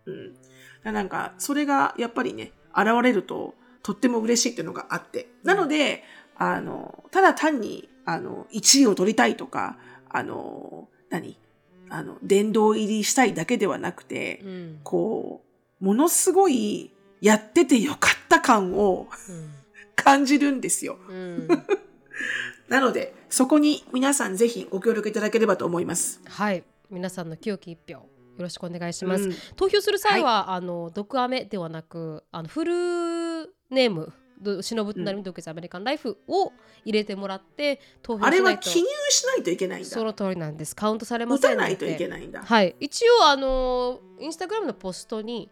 [0.07, 0.93] うん。
[0.93, 5.29] なんか、それがやっぱりね、現れると、とっても嬉しいっていうのがあって。
[5.45, 6.03] なので、
[6.37, 11.39] あの、ただ単に、あの、1位を取りたいとか、あの、何
[11.89, 15.45] あの、殿堂入りしたいだけではなくて、うんこ
[15.81, 19.57] う、ものすごい、やっててよかった感をうん
[19.97, 20.99] 感じるんですよ。
[21.09, 21.49] うん
[22.69, 26.21] なので、そこに皆さんぜひご協力いただければと思います。
[26.27, 29.25] はい、皆さんの清き一票よろしくお願いします。
[29.25, 32.73] うん投票する際は、あの毒アメではなくあのフル
[33.71, 36.53] ネームど忍ぶなるみ独立アメリカンライフを
[36.85, 39.91] 入れてもらって投票あれしないとは記入しないといけないんだ。
[39.91, 42.43] その通りなんですカウントされま打せんのでたないといけないんだ。
[42.43, 45.51] はい一応あのインスタグラムのポストに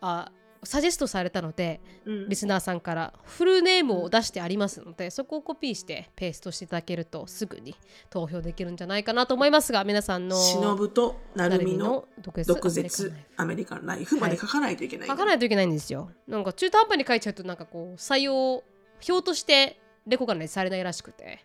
[0.00, 0.32] あ
[0.64, 2.28] サジェストされたのでうん。
[2.28, 3.12] リスナーさんから。
[3.24, 7.74] フルネームを出してありますのでそこをコピーしてペーストしていただけるとすぐに
[8.10, 14.18] 投票できるんじゃないかなと思いますが皆さんの忍と成海の毒毒舌舌アメリカンライフ。
[14.18, 15.06] まで書かないといけない。
[15.06, 15.14] んだ。
[15.14, 16.10] 書かないといけないんですよ。
[16.26, 18.62] なんか中途半端に書いちゃうとなんかこう採用
[19.08, 21.44] 表としてレコがねされないらしくて。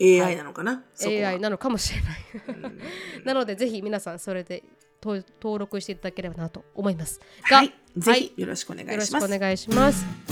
[0.00, 2.18] AI なのかな、は AI なのかもしれない。
[2.46, 2.78] うん。
[3.26, 4.66] なのでぜひ皆さんそれでと
[5.02, 7.72] 登録していただければなと思いますが、はい。
[7.96, 9.10] ぜひよろしくお願よろし
[9.52, 10.27] いします。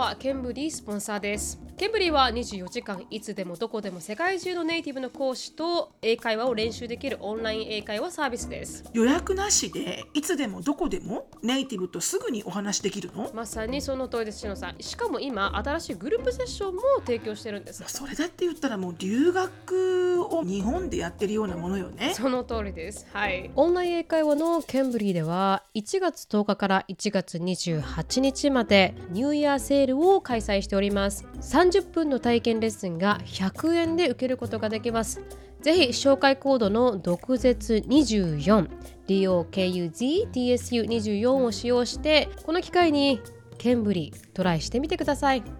[0.00, 1.60] はケンブリースポンサーです。
[1.76, 8.84] ケンブリーは24時間いつでもどこでも世界中のネイティブの講師と英会話を練習できるオンライン英会話サービスです。
[8.94, 13.30] 予約なしでいつでもどこでもネイティブとすぐにお話できるの？
[13.34, 14.76] まさにその通りです、しのさん。
[14.80, 17.84] しかも今、新しいグループセッションも提供してるんです。
[17.86, 22.14] それだって言ったらもう留学を日本でやってるようなものよね。
[22.14, 23.06] その通りです。
[23.12, 23.50] はい。
[23.54, 31.26] オンライン英会話のケンブリーでは1月10日から1月28日までニューイヤーセールを開催しております。
[31.40, 35.22] 30分の体験レッスンが100円で受けることができます。
[35.62, 38.70] ぜひ紹介コードの毒舌24
[39.06, 43.20] DOKUZTSU24 を使用してこの機会に
[43.58, 45.42] ケンブリートライしてみてください。
[45.42, 45.50] と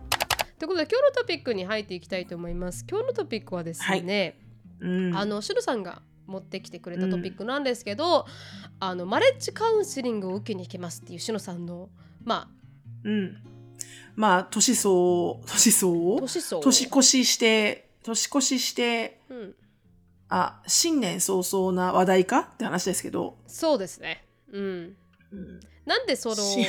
[0.65, 2.87] いうことで今日のトピックに入っていきたいと思います。
[2.89, 4.39] 今日のトピックはですね、
[4.81, 8.27] うん、あのシルさんが持ってきてくれたトピックなんですけど、
[8.79, 11.91] あのマレッジカウンセリングを受けに行きますっていうシノさんの
[12.25, 12.49] ま
[13.05, 13.37] うん。
[14.21, 16.63] まあ、年相応、年相年相応。
[16.63, 19.55] 年越しして、年越しして、うん、
[20.29, 22.41] あ、新年早々な話題か？
[22.41, 24.27] って話ですけど、そうですね。
[24.53, 24.97] うん、
[25.33, 25.61] うん。
[25.87, 26.67] なんでそのし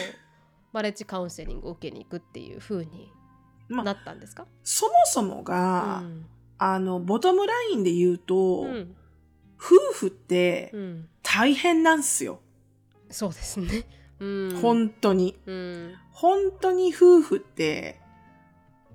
[0.71, 3.11] マレッジカウンセリングを受けに行くっていう風に
[3.67, 4.47] まあ、なったんですか？
[4.63, 6.25] そもそもが、うん。
[6.57, 8.95] あの、ボトムラインで言うと、うん。
[9.57, 12.39] 夫婦ってうん、大変なんすよ。
[13.09, 13.83] そうですね。
[14.21, 15.37] うん、本当に。
[15.45, 17.99] うん、本当に夫婦って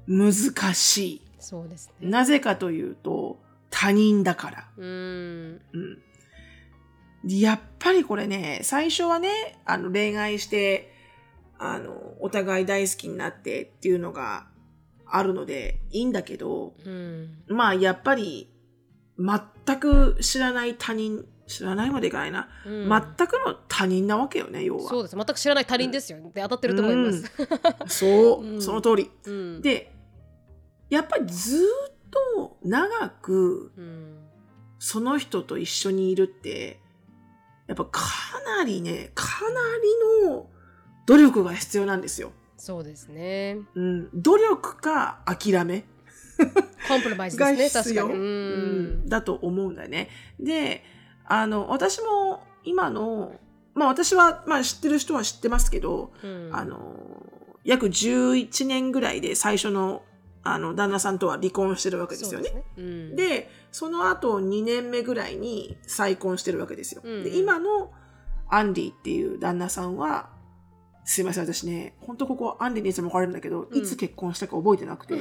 [0.06, 0.32] 難
[0.74, 1.22] しい。
[1.38, 2.08] そうですね。
[2.08, 3.38] なぜかというと、
[3.70, 4.68] 他人だから。
[4.78, 5.98] うん、うん。
[7.24, 10.92] やっぱりこれね、最初はね、あの、恋愛して、
[11.58, 14.46] あの、お互い大好きになってっていうのが
[15.06, 18.52] あるのでいいんだけど、うん、まあ、やっぱり、
[19.18, 22.48] 全く知らない他人、知らないまでいかないな。
[22.66, 24.88] うん全くの他人なわけよね、要は。
[24.88, 25.16] そうです。
[25.16, 26.18] 全く知らない他人ですよ。
[26.34, 27.32] で当たってると思います。
[27.86, 29.10] そう、 うんその通り。
[29.24, 29.92] うん、で、
[30.90, 34.18] やっぱりずーっと長くうん、
[34.78, 36.80] その人と一緒にいるって、
[37.66, 38.00] やっぱか
[38.58, 39.60] なりね、かな
[40.24, 40.48] りの
[41.06, 42.32] 努力が必要なんですよ。
[42.56, 43.58] そうですね。
[43.74, 45.84] うん、努力か諦め
[46.88, 48.18] コンプロマイズでがすね、確かに。
[48.18, 48.24] うう
[49.02, 50.08] んんだと思うんだよね。
[50.38, 50.84] で、
[51.28, 53.34] あの、私も今の、
[53.74, 56.96] まあ私は、まあ知ってる人は知ってますけど、うんあの、
[57.64, 60.02] 約11年ぐらいで最初の、
[60.42, 62.44] あの、旦那さんとは離婚してるわけですよね。
[62.44, 67.02] ですねうんで、その後2年目ぐらいに再婚してるわけですよ。
[67.04, 67.92] うんで、今の
[68.48, 70.30] アンディっていう旦那さんは、
[71.04, 75.18] すいません、私ね、本当ここアンディにいつも怒られるんだけど、うんいつ結婚したか覚えてなくて、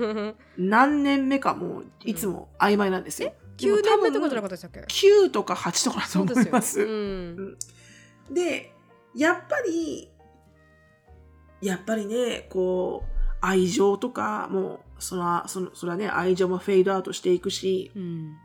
[0.58, 3.32] 何年目かもういつも曖昧なんですよ。
[3.58, 6.20] 9年目とかじゃなかかったでしたっけ9とか8とかだと。
[6.20, 6.80] 思います。
[6.80, 7.58] うん
[8.30, 8.72] で、
[9.14, 10.10] やっぱり、
[11.60, 18.36] やっぱりね、こう、愛情とか、もう、その、その、それはね、愛情もフェードアウトしていくし、うん。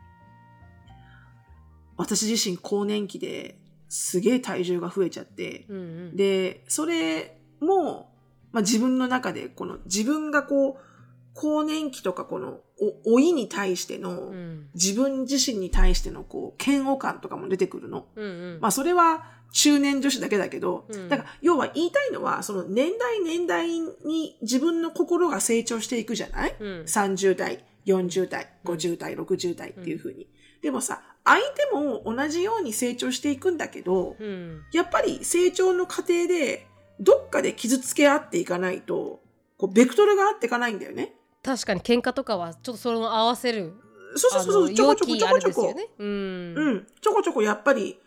[1.96, 5.80] 私自身更年期ですげえ体重が増えちゃって、うんう
[6.12, 6.16] ん。
[6.16, 8.12] で、それも、
[8.52, 10.87] まあ、自分の中で、この自分がこう、
[11.38, 12.58] 更年期とかこの、
[13.06, 14.68] お、老いに対しての、うん。
[14.74, 18.06] 自分自身に対してのこう、嫌悪感とかも出てくるの。
[18.16, 18.58] うんうん。
[18.60, 26.68] まあそれは中年女子だけだけど、うんだから要は言いたいのは、その年代年代に自分の心が成長していくじゃない、うん。
[26.82, 30.28] ?30 代、40代、50代、60代っていうふうに。
[30.60, 34.62] でもさ、相手も同じように成長していくんだけど、うん。
[34.72, 36.66] やっぱり成長の過程で、
[36.98, 39.20] どっかで傷つけ合っていかないと、
[39.56, 41.14] こう、ベクトルが合っていかないんだよね。
[41.42, 43.74] 確かに喧嘩とかはちょっとそれを合わせる。
[44.16, 45.74] そうそうそうそう、ちょこちょこちょこちょこ。
[45.74, 45.88] ね。
[45.98, 46.08] うん。
[46.56, 46.86] うん。
[47.00, 47.98] ちょこちょこやっぱり、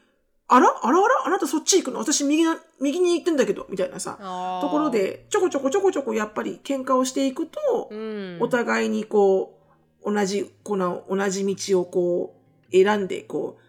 [0.47, 0.67] あら？
[0.67, 1.27] あらあら？
[1.27, 1.99] あなたそっち行くの？
[1.99, 4.17] 私右な、右に行ってんだけど、みたいなさ。
[4.61, 8.38] ところ、で、ちょこちょこちょこちょこやっぱり喧嘩をしていくと、うん。
[8.41, 9.59] お互いにこ
[10.03, 12.36] う、同じ、この、同じ道をこ
[12.69, 13.61] う、選んで、こう、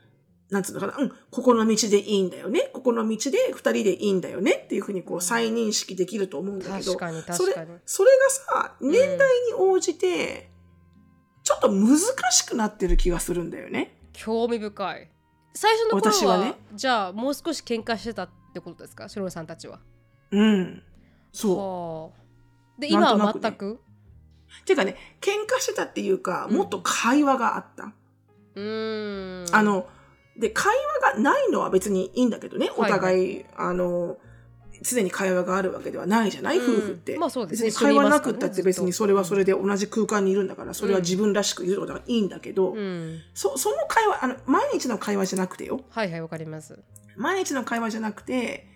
[0.53, 2.71] なんつうのかな、うん、ここの道でいいんだよね。
[2.73, 6.99] ここの道で二人でいいんだよねっていうふうにこう再認識できると思うんだけど、そ
[7.47, 10.51] れそれがさ、年代に応じて、
[11.43, 11.99] ちょっと難
[12.31, 13.99] しくなってる気がするんだよね。
[14.13, 15.11] 興味深い。
[15.55, 19.09] 最初の頃は私はねじゃあもう少し喧嘩してたってことですか？
[19.09, 19.81] シロさんたちは。
[20.31, 20.83] うん。
[21.33, 21.57] そう。
[21.57, 23.81] はあで今となくねは全く？
[24.67, 27.95] ていうかね、喧嘩してたっていうか、うんもっと会話があった。
[28.55, 29.57] うーん。
[29.57, 29.89] あの、
[30.43, 34.19] で、会話がないのは別にいいんだけどね、お互い、あの、
[34.83, 37.17] 常に会話があるわけではないじゃない、うん夫婦って。
[37.17, 43.21] まあそうですね別に会話なくったって別にそれはそれで同じ空間にいるんだから、それは自分らしくいることがいいんだけど、うん。
[43.35, 45.81] そその会話、あの、毎日の会話じゃなくてよ。
[45.91, 46.77] はいはいわかります。
[47.17, 48.67] 毎日の会話じゃなくて、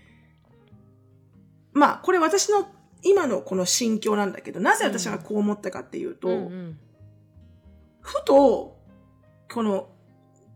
[1.72, 2.68] まあ、これ私の
[3.02, 6.78] 今のこの心境なんだけど、なぜ私がこう思ったかっていうと、うんうん
[8.06, 8.78] ふと、
[9.52, 9.88] この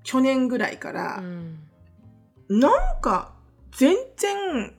[0.03, 1.59] 去年ぐらいから、うん
[2.49, 3.33] なんか、
[3.77, 4.75] 全然、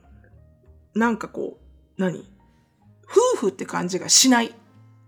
[0.93, 2.19] なんかこう、何？
[3.35, 4.53] 夫婦って感じがしない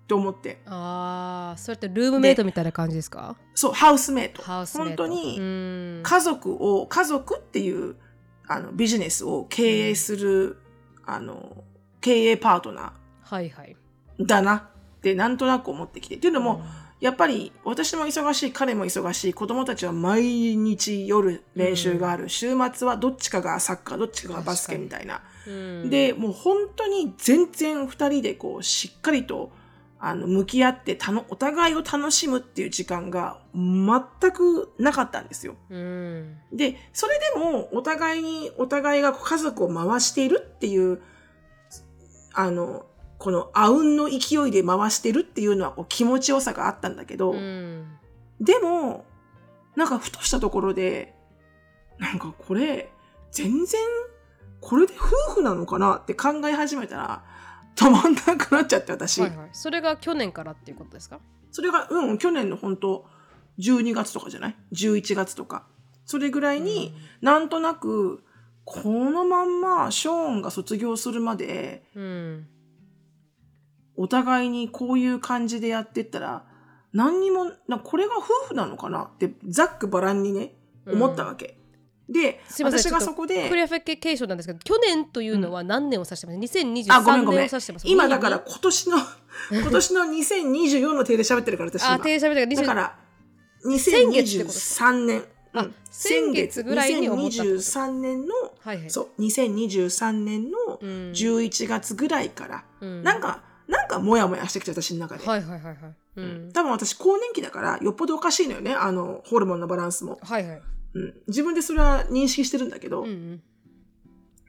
[0.08, 0.62] と思って。
[0.66, 3.36] ああ、それってルームメイトみたいな感じですか？
[3.54, 4.42] そう、ハウスメイト。
[4.44, 5.04] ハウスメイト。
[5.04, 7.98] 本当に、うん家族を、家族っていう、
[8.48, 10.58] あの、ビジネスを経営する、
[11.06, 11.66] あの、
[12.00, 12.94] 経営パートナ
[13.24, 13.76] はいはい。
[14.20, 16.16] ーだなってなんとなく思ってきて。
[16.16, 16.64] っていうのも、
[17.04, 25.22] やっぱり私も忙しい、彼も忙しい、子供たちは毎日夜練習がある、週末はどっちかがサッカー、どっちかがバスケみたいな。
[25.46, 29.52] うん、で、もう本当に全然二人でこう、しっかりと、
[30.00, 35.58] あの、向き合ってたの、お互いを楽しむっていう時間が全くなかったんですよ。
[35.72, 36.38] うん。
[36.54, 41.02] で、それでもお互いに、お互いが家族を回しているっていう、
[42.34, 42.86] あの、
[43.24, 47.98] このあうんの勢いで回してるっていうのはこう気持ちよさがあったんだけど、うん。
[48.42, 49.06] でも、
[49.78, 51.16] なんかふとしたところで、
[52.00, 52.92] なんかこれ、
[53.32, 53.82] 全然、
[54.60, 57.24] これで夫婦なのかなって考え始めたら、
[57.78, 59.22] 止まんなくなっちゃって、私。
[59.22, 59.50] はいはい。
[59.54, 61.22] それが去年からっていうことですか？
[61.50, 63.06] それが、うん、去年の本当
[63.58, 65.66] 12月とかじゃない ?11 月とか。
[66.06, 68.22] それぐらいに、なんとなく、
[68.66, 72.48] このまんまショーンが卒業するまで、うん。
[73.96, 76.46] お互いにこういう感じでやってったら、
[76.94, 79.04] 何にも、なこれが夫婦なのかな？
[79.04, 80.54] って、ざっくばらんにね、
[80.88, 81.58] 思ったわけ。
[82.10, 87.88] で、すいません私がそこでク、リアフィケーションなんですけど、去年というのは何年を指してます、?2023 あ、ごめんごめん年を指してます。。
[87.88, 88.98] 今だから今年の、
[89.52, 92.04] 今年の2024の手で喋ってるから、私あ、今。
[92.04, 92.96] 停車みたいなだから、
[93.80, 95.24] 先月ってことです2023年。
[95.56, 98.90] あうん先月ぐらいに思ったってこと2023年の、はいはい。
[98.90, 101.12] そう、2023年のうん。
[101.12, 105.26] 11月ぐらいから、うんなんか、なんかモヤモヤしてきて、私の中で。
[105.26, 105.96] はいはいはいはい。
[106.18, 106.52] うん。
[106.54, 110.20] 多分私、更年期だから、よっぽどおかしいのよね、あの、ホルモンのバランスも。
[110.22, 110.62] はいはい。
[110.96, 113.42] うん、自分でそれは認識してるんだけど、うん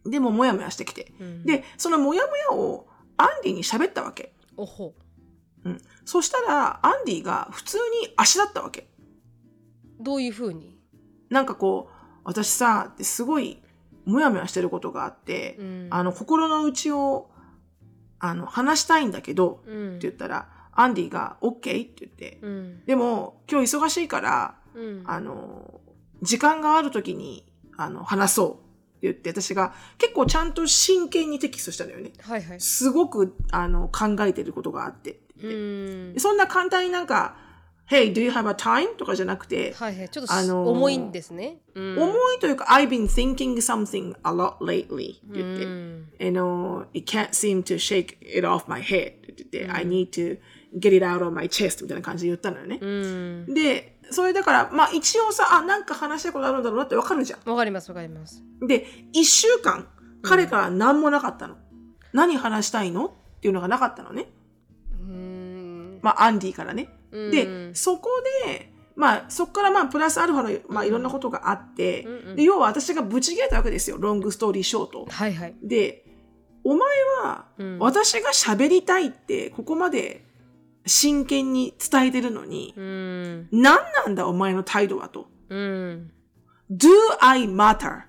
[0.07, 1.15] でもモヤモヤしてきて。
[1.19, 2.87] うん。、で、そのモヤモヤを
[3.17, 4.35] アンディに喋ったわけ。
[4.55, 4.95] おほ。
[6.05, 8.91] そしたら、アンディが普通に足だったわけ。
[9.99, 10.79] どういうふうに？
[11.31, 11.95] なんかこう、
[12.25, 13.63] 私さ、ってすごい、
[14.05, 17.31] モヤモヤしてることがあって、うんあの、心の内を、
[18.25, 21.59] あの、話したいんだけど、うんって言ったら、アンディが、OK?
[21.59, 22.85] って言って、うん。
[22.87, 25.03] でも、今日忙しいから、うん。
[25.05, 25.81] あの、
[26.23, 27.45] 時間がある時に、
[27.77, 28.61] あの、話そうって
[29.03, 32.13] 言って、私が結構ちゃんと真剣にテキストしたのよね。
[32.23, 32.61] はいはい。
[32.61, 36.19] すごく、あの、考えてることがあってってって。
[36.19, 37.37] そんな簡単になんか、
[37.87, 38.97] Hey, do you have a time?
[38.97, 48.47] とかじゃなくて、はいはいちょっとあのー重いんですね、うん重いというか、I've been thinking something a lot lately って言って、うん know, it can't seem to shake it
[48.47, 50.39] off my head って言って、I need to
[50.79, 52.79] get it out of my chest みたいな感じで言ったのよね。
[52.81, 58.67] うんで、それだから、まあ一応さ、あ、なんか話したいことあるんだろうなってわかるじゃわかりますわかりますん。
[58.67, 59.89] で、一週間、
[60.23, 61.57] 彼から何もなかったの。
[62.15, 63.07] 何話したいの？
[63.07, 63.11] っ
[63.41, 64.27] ていうのがなかったのね。
[65.01, 66.89] うんまあ、アンディからね。
[67.15, 68.11] うんで、そこ
[68.47, 73.97] で、まあ、そこからまあ、プラスアルファの、まあ、いろんなことがあって、うんうんで、要は私がブチ切れたわけですよ。
[73.99, 75.07] ロングストーリーショート。
[75.09, 76.05] はいはいで、
[76.65, 76.81] お前
[77.23, 80.25] はうん、私が喋りたいって、ここまで
[80.87, 85.29] 真剣に伝えてるのに、うん何なんだお前の態度はと。
[85.49, 86.11] うん
[86.71, 86.89] Do
[87.21, 88.05] I matter?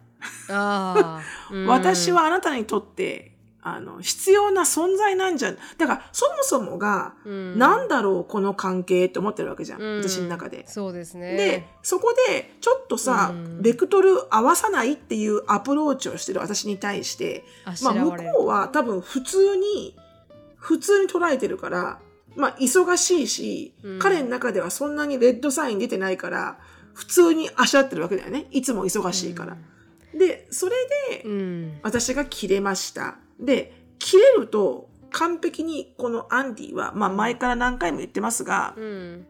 [1.68, 3.35] 私はあなたにとって、
[3.68, 5.58] あの、必要な存在なんじゃん。
[5.80, 9.82] だから、そもそもが、うんなんだろう、この関係って思ってるわけじゃん。
[9.82, 10.68] うん私の中で。
[10.68, 19.96] そうですねで、そこで、ちょっとさ、うんベクトル合わさないっていうアプローチをしてる私に対して、あまあ、向こうは多分普通に、
[20.58, 22.00] 普通に捉えてるから、
[22.36, 26.60] まあ、忙しいし、うん彼の中ではそんなにレッドサイン出てないから、
[26.94, 28.46] 普通にあしらってるわけだよね。
[28.52, 29.58] いつも忙しいから。
[30.14, 30.76] で、それ
[31.10, 33.18] で、うん私が切れました。
[33.40, 39.26] で、切れると、完璧にこのアンディは、まあ前から何回も言ってますが、うん。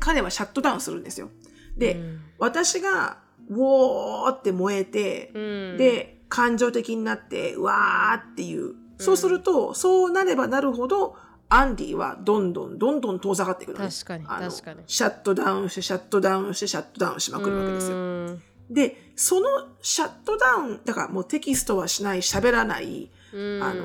[0.00, 1.30] 彼はシャットダウンするんですよ。
[1.76, 2.20] で、うん。
[2.38, 3.18] 私が、
[3.48, 5.38] ウォーって燃えて、う
[5.74, 5.76] ん。
[5.78, 8.74] で、感情的になって、うわーっていう。
[8.98, 11.16] そうすると、そうなればなるほど、
[11.48, 14.82] アンディはどんどんどんどん遠ざかっていくのね、確かにあの確かに。
[14.86, 17.96] シャットダウンして、シャットダウンして、シャットダウンしまくるわけですよ。
[17.96, 18.42] うん。
[18.70, 19.48] で、その
[19.82, 23.84] シャットダウン、だからもうテキストはしない、喋らない、うんあの、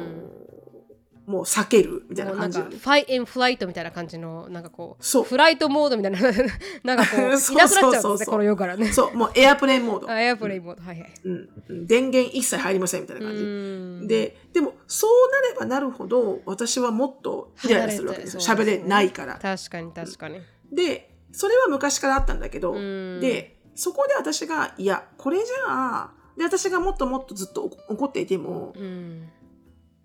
[1.28, 2.78] もう避けるみたいな感じよね。
[2.78, 5.24] ファイエンフライトみたいな感じのなんかこうそう。
[5.26, 6.20] フライトモードみたいな
[6.84, 8.94] なんかこういなくなっちそうそうそうゃそううんですねこの世からね。
[8.94, 10.10] そう、もうエアプレインモード。
[10.10, 11.14] あエアプレイモードはいはい。
[11.26, 11.50] うん。
[11.68, 13.44] うん電源一切入りませんみたいな感じ。
[13.44, 14.08] うん。
[14.08, 18.40] で、でも、そうなればなるほど、私はもっとイライラするわけですよ。
[18.40, 19.34] 喋離れないから。
[19.34, 20.40] 確かに確かに。
[20.72, 23.20] で、それは昔からあったんだけど、うん。
[23.20, 29.30] で、そこで私が、いや、これじゃあ、で、私がもっともっとずっと怒っていても、うん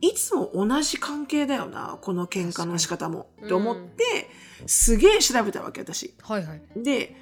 [0.03, 3.31] いつも同じ関係だよな、この喧嘩の仕方も。
[3.39, 3.47] に。
[3.47, 4.29] って思って、
[4.67, 6.15] すげえ調べたわけ、私。
[6.21, 6.63] はいはい。
[6.77, 7.17] で、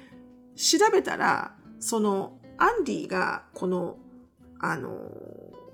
[0.55, 3.97] 調べたら、その、アンディが、この、
[4.59, 4.99] あの、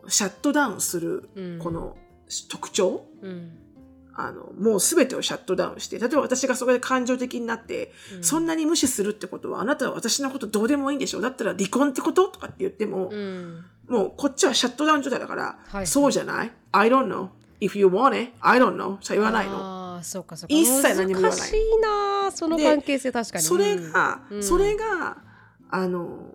[0.10, 1.97] シャットダウンするうん、この
[2.49, 3.58] 特徴、うん。
[4.14, 8.24] あの、もうすべてをシャットダウンして、例えば私がそこで感情的になって、うん。
[8.24, 11.22] そんなに無視するってことは、あなたは私のことどうでもいいんでしょ？
[11.22, 12.28] だったら離婚ってこと？
[12.28, 13.66] とかって言っても、うん。
[13.88, 15.88] もうこっちはシャットダウン状態だから、はい。
[15.88, 16.51] そうじゃない？
[16.72, 17.30] ?I don't know.
[17.59, 19.01] If you want it, I don't know.
[19.01, 19.57] しか言わないの。
[19.57, 25.18] ああそうかそうか一切何も言わない難しいなその関係性確かにそれが、うんそれが、
[25.70, 26.32] あの、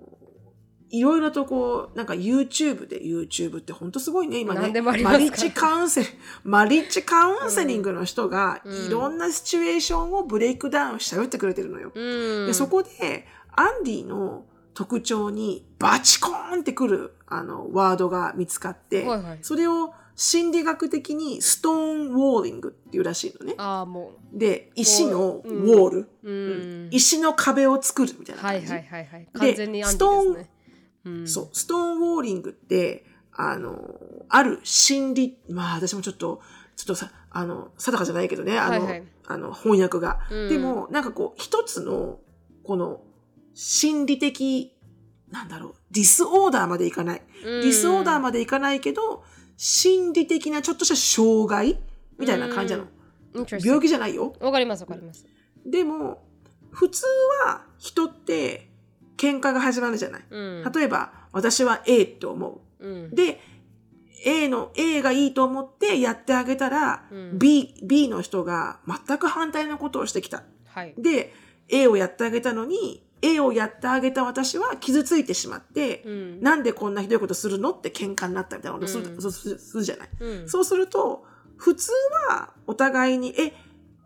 [0.90, 4.60] いろいろとこう、なんか YouTube で、YouTube って本当すごいね、今ね。
[4.60, 6.18] 何でもありますからマリッジカウンセリング、
[6.50, 11.92] マリッジカウンセリングの人が、うんいろんなシチュエーションをブレイクダウンして喋ってくれてるのよ。
[11.94, 12.00] う
[12.44, 23.54] んでそこで、アンディの特徴にバチコーンってくる、あの、ワードが見つかって、はいはいそれを心理学的にストーンウォーリングっていうらしいのね。
[23.56, 26.08] ああもで、石のウうんォール。
[26.22, 28.66] ううん石の壁を作るみたいな感じ。
[28.72, 30.46] はいはいはいはいでストー
[31.04, 33.80] うんそう、ストーンウォーリングって、あの、
[34.28, 36.40] ある心理、まあ私もちょっと、
[36.76, 40.20] ちょっとさ、あの、定かじゃないけどね、あの、はいはいあの翻訳が。
[40.30, 42.20] うんでも、なんかこう、一つの、
[42.64, 43.02] この、
[43.54, 44.72] 心理的、
[45.30, 47.22] なんだろう、ディスオーダーまでいかない。
[47.44, 49.24] うんディスオーダーまでいかないけど、
[49.56, 51.78] 心理的なちょっとした障害
[52.18, 52.86] みたいな感じなの。
[53.64, 54.34] 病気じゃないよ。
[54.40, 55.26] わかりますわかります
[55.64, 56.22] でも、
[56.70, 57.04] 普通
[57.46, 58.68] は人って
[59.16, 60.22] 喧嘩が始まるじゃない。
[60.30, 62.86] うん例えば、私は A って思う。
[62.86, 63.40] うんで、
[64.24, 70.42] A の A がいいと思ってやってあげたら、うん B、B の人が全く反対のことをしてきた。
[70.66, 71.32] はいで、
[71.68, 80.08] A をやってあげたのに、A をやってあげた私は傷ついてしまって、うんなんでこんなひどいことするのって喧嘩になったみたいなことする,、うんするじゃない。
[80.20, 81.24] うんそうすると、
[81.56, 81.92] 普通
[82.28, 83.52] はお互いに、え、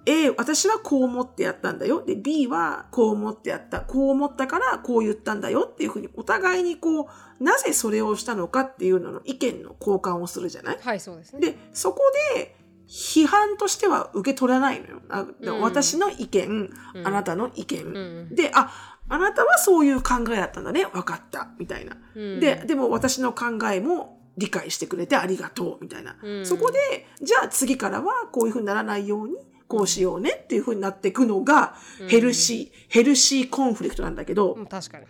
[0.08, 2.04] A、私はこう思ってやったんだよ。
[2.04, 3.80] で、B はこう思ってやった。
[3.80, 7.08] こう思ったからこう言ったんだよっていうふうに、お互いにこ
[7.40, 12.00] う、なぜそれをしたのかっていうのの意見の交換をするじゃないはいそうですねで、そこ
[12.36, 12.54] で、
[12.88, 15.00] 批判としては受け取らないのよ。
[15.08, 17.84] あうん私の意見、うんあなたの意見。
[17.84, 20.84] うんで、あ、あなたはそういう考えだったんだね。
[20.86, 21.48] 分かった。
[21.58, 21.96] みたいな。
[22.14, 25.78] うんで、でも私の考えも理解してくれてありがとう。
[25.80, 26.16] みたいな。
[26.22, 29.36] うんそこで、じゃあ次からはこういうふうにならないように、
[29.68, 31.74] こうしようねっていう風になっていくのが
[32.08, 35.06] ヘルシー、ヘルシーコンフリクトなんだけど、うん確かに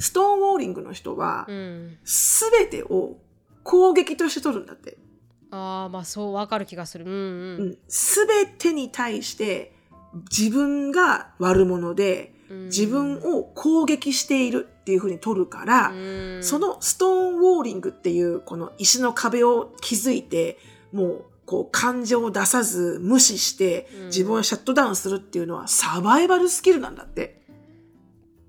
[0.00, 3.18] ストーンウォーリングの人はうんすべてを
[3.62, 4.98] 攻撃として取るんだって。
[5.50, 9.76] ああまあそうわかる気がするうんうんすべてに対して
[10.30, 16.38] 自分が悪者でうん自分を攻撃しているっていう風に取るから、うん。
[16.42, 20.58] そのストーンウォーリングっていうこの石の壁を築いて、
[20.92, 24.06] もうこう感情を出さず無視してうん。
[24.06, 27.41] 自分をシャットダウンするっていうのはサバイバルスキルなんだって。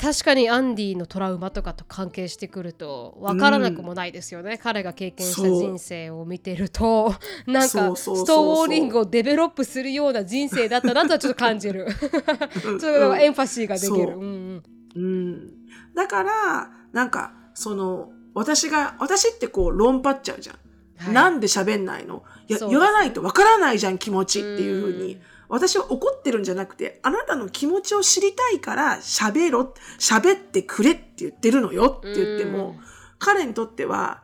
[0.04, 7.16] 確かにアンディのトラウマとかと関係してくると分からなくもないですよね、彼が経験した人生を見てると。
[7.48, 11.88] なんかストーンウォーリングをデベロップするような人生だったなとはちょっと感じる。
[11.96, 14.04] ちょっとエンファシーができる、そう。
[14.04, 14.64] うんうん。
[14.94, 15.52] うん。
[15.96, 20.58] だから、なんか、その、私が、私ってこう論破っちゃうじゃん。
[20.98, 21.14] はい。
[21.14, 22.24] なんで喋んないの？
[22.50, 25.14] いや言わないとわからないじゃん気持ちっていうふうに。
[25.14, 25.22] うん。
[25.54, 32.80] 私は怒ってるんじゃなくて、あなたの気持ちを知りたいから喋ろ、喋ってくれって言ってるのよって言っても、うん。
[33.20, 34.24] 彼にとっては、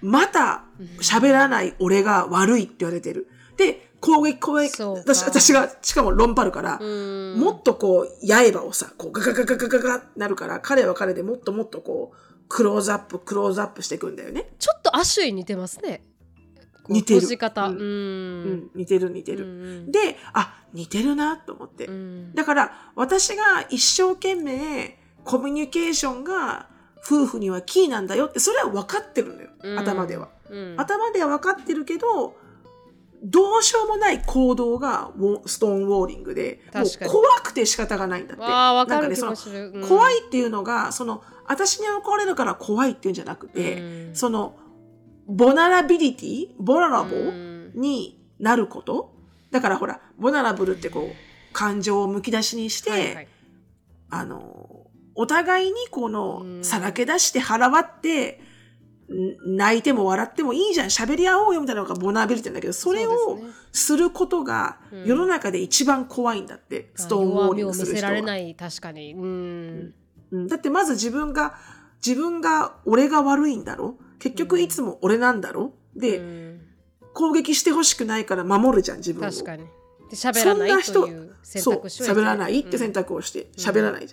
[0.00, 0.64] また
[1.02, 3.28] 喋らない俺が悪いって言われてる。
[3.58, 7.38] で、攻撃、攻撃、私私が、しかも論破るから、うん。
[7.38, 12.16] もっとこう、刃をさ、こうガガガガガガガなるから、彼は彼でもっともっとこう、
[12.48, 14.54] クローズアップ、クローズアップしていくんだよね。
[14.58, 16.02] ちょっとアシュに似てますね
[16.90, 17.26] 似てる。
[17.26, 17.76] ううん。
[17.76, 17.80] ん。
[18.44, 19.44] うん、似てる似てる。
[19.44, 21.86] うんで、あ、似てるなと思って。
[21.86, 22.34] うん。
[22.34, 26.68] だから、私が一生懸命、コミュニケーションが
[27.04, 29.50] 夫婦にはキーなんだよって、それは分かってるのよ。
[29.62, 29.78] うん。
[29.78, 30.28] 頭では。
[30.50, 30.74] うん。
[30.78, 32.36] 頭では分かってるけど、
[33.22, 35.10] どうしようもない行動が
[35.44, 38.42] ストーンウォーリングで、もう怖くて仕方がないんだって。
[38.42, 44.16] わあ分かる気なんねその怖いっていうのが、その、私に怒られるから怖いっていうんじゃなくて、うん。
[44.16, 44.56] その、
[45.30, 47.72] ボナラビリティ、ボナラボうん。
[47.74, 49.14] になること？
[49.50, 53.28] だからほら、ボナラブルってこう、感情をむき出しにして、はいはい。
[54.10, 56.64] あの、お互いにこのう、ん。
[56.64, 58.40] さらけ出して腹割って、
[59.08, 65.04] ん泣いても笑ってもいいじゃん、喋り合おうよみたいなのがボナラビリティなんだけど、それをですることがうん。
[65.04, 68.00] 世の中で一番怖いんだって、ストーンウォーリングする人は。
[68.00, 68.22] せられ。
[68.22, 69.14] ない確かに。
[69.14, 69.94] うん。
[70.32, 71.54] うん、だってまず自分が、
[72.04, 73.96] 自分が俺が悪いんだろ？
[74.20, 75.72] 結局いつも俺なんだろ？
[75.96, 76.60] で、うん。
[77.12, 79.30] 攻撃してほしくないから守るじゃん、自分を。
[79.32, 79.64] 確かに。
[79.64, 82.60] で喋らないという選そう、択肢を喋らない。
[82.60, 84.06] って選択をして、喋らない。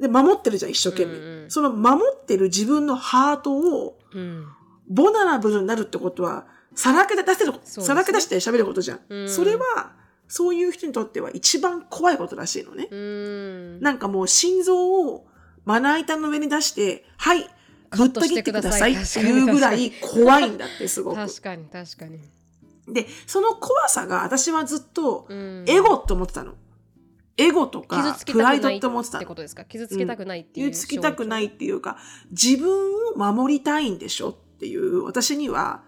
[0.00, 1.50] で、守ってるじゃん、一生懸命。
[1.50, 4.46] その守ってる自分のハートを、うん。
[4.88, 7.58] ボナラブルになるってことは、さらけ出せる、ね。
[7.64, 9.00] さらけ出して喋ることじゃん。
[9.08, 9.28] うん。
[9.28, 9.96] それは、
[10.28, 12.88] そういう人にとっては一番怖いことらしいのね。
[12.90, 13.80] うん。
[13.80, 15.26] なんかもう心臓を
[15.64, 17.48] まな板の上に出して、はい、
[17.96, 21.16] ぶった切ってくださいっていうぐらい怖いんだって、すごく。
[21.16, 22.18] 確かに確かに
[22.88, 26.54] で、その怖さが私はずっとうんエゴって思ってたの。
[27.36, 29.20] エゴと傷かプライドって思ってたの。
[29.20, 29.64] ってことですか？
[29.64, 31.98] 傷つけたくないっていう傷つきたくないっていうか、
[32.30, 35.82] 自分を守りたいんでしょっていう、私には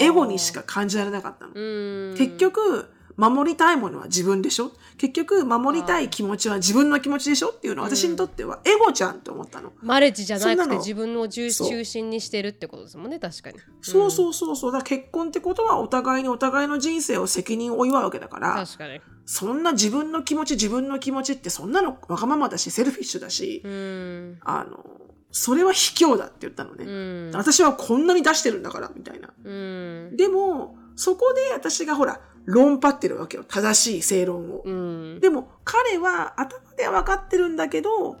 [0.00, 1.52] エゴにしか感じられなかったの。
[1.54, 4.72] うん結局、守りたいものは自分でしょ？
[4.98, 7.48] 結局、守りたい気持ちは自分の気持ちでしょ？
[7.48, 9.72] っていうのは私にとってはエゴじゃんって思ったの。
[9.82, 13.58] marriage じゃなくて自分を中心にしてるってことですもんね確かに。
[13.80, 14.72] そうそうそうそう。
[14.72, 19.00] だ結婚ってことはお互いにお互いの人生を責任を負うわけだから、確かに。
[19.24, 24.38] そんな自分の気持ち、自分の気持ちってそんなのわがままだし、 selfish だし、うん。
[24.42, 24.84] あの、
[25.30, 26.84] それは卑怯だって言ったのね。
[26.84, 26.90] う
[27.30, 27.30] ん。
[27.34, 29.32] 私はこんなに出してるんだから、みたいな。
[29.44, 30.16] うん。
[30.16, 33.44] でも、そこで私がほら、論破ってるわけよ。
[33.44, 34.62] 正しい正論を。
[34.64, 38.16] うんでも、彼は頭では分かってるんだけど、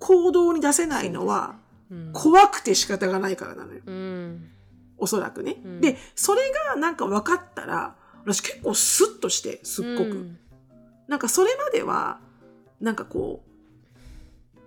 [0.00, 1.56] 行動に出せないのは、
[1.90, 3.80] うん怖くて仕方がないからなのよ。
[3.86, 4.50] うん
[4.96, 5.56] おそらくね。
[5.64, 6.42] うんで、それ
[6.72, 10.10] がなんか分かったら、私結構スッとして、すっごく。
[10.10, 10.38] うん
[11.06, 12.18] なんかそれまでは、
[12.80, 14.58] なんかこう、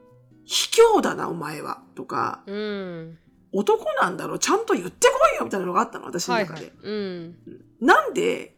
[0.45, 1.81] 卑怯だな、お前は。
[1.95, 3.17] とか、うん
[3.51, 6.53] 男なんだろ、ちゃんと言ってこいよみたいなのがあったの、私の中で。
[6.53, 7.35] はいはいうん
[7.81, 8.56] なんで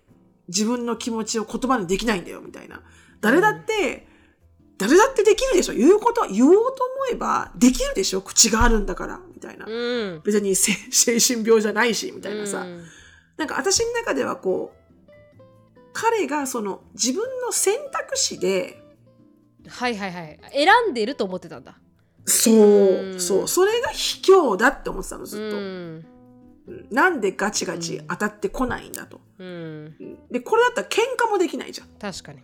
[0.49, 2.81] 自分の気持ちを言葉にできないんだよ、みたいな。
[3.21, 4.07] 誰だって、
[4.77, 5.73] 誰だってできるでしょ。
[5.73, 6.65] 言うこと、言おうと思
[7.11, 8.21] えばできるでしょ。
[8.21, 9.65] 口があるんだから、みたいな。
[9.67, 9.71] う
[10.17, 10.21] ん。
[10.23, 12.61] 別に精 精神病じゃないし、みたいなさ。
[12.61, 12.83] うん。
[13.37, 14.79] なんか私の中ではこう、
[15.93, 18.83] 彼がその自分の選択肢で、
[19.67, 20.39] はいはいはい。
[20.53, 21.77] 選んでいると思ってたんだ。
[22.25, 23.19] そう、うん。
[23.19, 26.18] そう、それが卑怯だって思ってたの、ずっと。
[26.91, 29.19] なんでガチガチ当たってこないんだと。
[29.39, 31.87] うんうんで、これだったら喧嘩もできないじゃん。
[31.99, 32.39] 確かに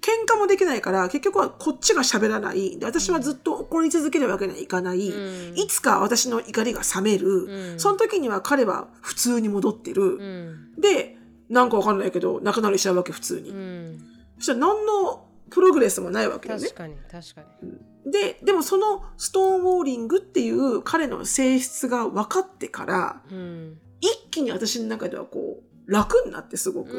[0.00, 2.78] 喧嘩もできないから、結局はこっちが喋らない。
[2.78, 5.08] で、私はずっと怒り続けるわけにはいかない。
[5.08, 7.28] うんいつか私の怒りが冷める。
[7.28, 10.02] うんその時には彼は普通に戻ってる。
[10.02, 11.16] うんで、
[11.48, 13.50] なんかわかんないけど、仲直りしちゃうわけ、普通に。
[13.50, 14.08] うん
[14.38, 16.74] そしたら何のプログレスもないわけよね確。
[16.74, 17.72] かに確かに
[18.04, 26.98] で、でもそのストーンウォーリングっていう彼の性質が分かってから、うん一気に私の中ではこう、楽になってすごうんうく。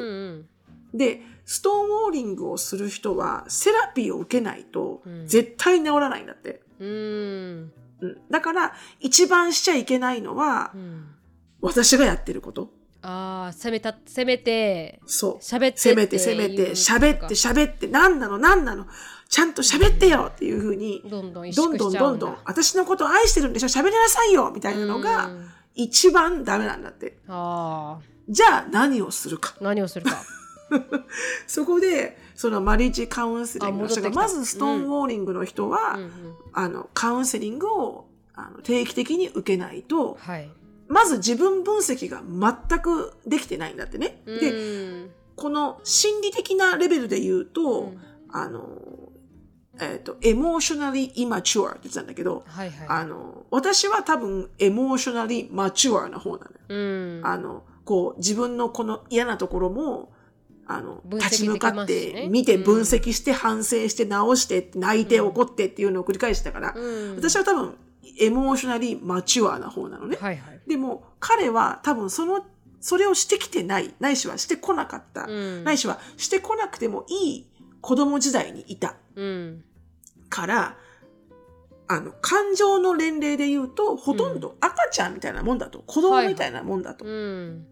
[0.95, 6.62] んで、ストーンウォーリングをする人は、セラピーを受けないとうん、絶対治らないんだって。
[6.80, 11.08] うんうん、だから、一番しちゃいけないのはう、ん
[11.60, 12.70] 私がやってること。
[13.06, 15.38] ああ攻めた攻めてそう。
[15.39, 18.38] 喋って攻めて攻めて、喋って喋って、何なの？
[18.38, 18.88] 何なの？
[19.30, 20.32] ちゃんと喋ってよ！
[20.34, 23.68] っていうふうに、どんどん意どんどんどんどん、私のことを愛してるんでしょ？
[23.68, 24.51] 喋りなさいよ！
[24.56, 25.49] みたいなのうが、ん。
[25.76, 27.18] 一番ダメなんだって。
[27.28, 27.99] あ
[28.30, 29.56] じゃあ何をするか。
[29.60, 30.24] あ何をするか。
[31.45, 36.12] そこで、そのマリッジカウンセリングの人が、まずストーンウォーリングの人は、うんうん。
[36.54, 40.49] あの、カウンセリングをあの定期的に受けないと、はい
[40.93, 44.21] まず自分分析が全くできてないんだってね。
[44.25, 45.09] で、うん。
[45.35, 48.01] この心理的なレベルで言うと、うん。
[48.29, 48.63] あの、
[49.81, 52.87] えっ、と、エモーショナリーイマチュアって言ってたんだけど、はいはい。
[52.87, 56.51] あの、私は多分エモーショナリーマチュアな方なのよ。
[56.69, 57.21] うん。
[57.25, 60.13] あの、こう、自分のこの嫌なところも、
[60.67, 62.63] あの、分析立ち向かって、見てうん。
[62.63, 65.25] 分析して、反省して、直して、泣いて、うん。
[65.29, 67.15] 怒ってっていうのを繰り返してたから、うん。
[67.15, 67.75] 私は多分、
[68.20, 70.18] エモーショナリーマチュアな方なのね。
[70.20, 70.62] はいはい。
[70.68, 72.45] でも、彼は多分その、
[72.80, 75.64] それをしてきてない、ないしはしてこなかった、うん。
[75.64, 77.47] ないしはしてこなくてもいい
[77.82, 78.95] 子供時代にいた。
[79.16, 79.64] うん。
[80.30, 80.78] から、
[81.88, 87.06] あの、感情の年齢で言うと、ほとんど赤ちゃんみたいなもんだと、子供みたいなもんだと。
[87.06, 87.68] うん。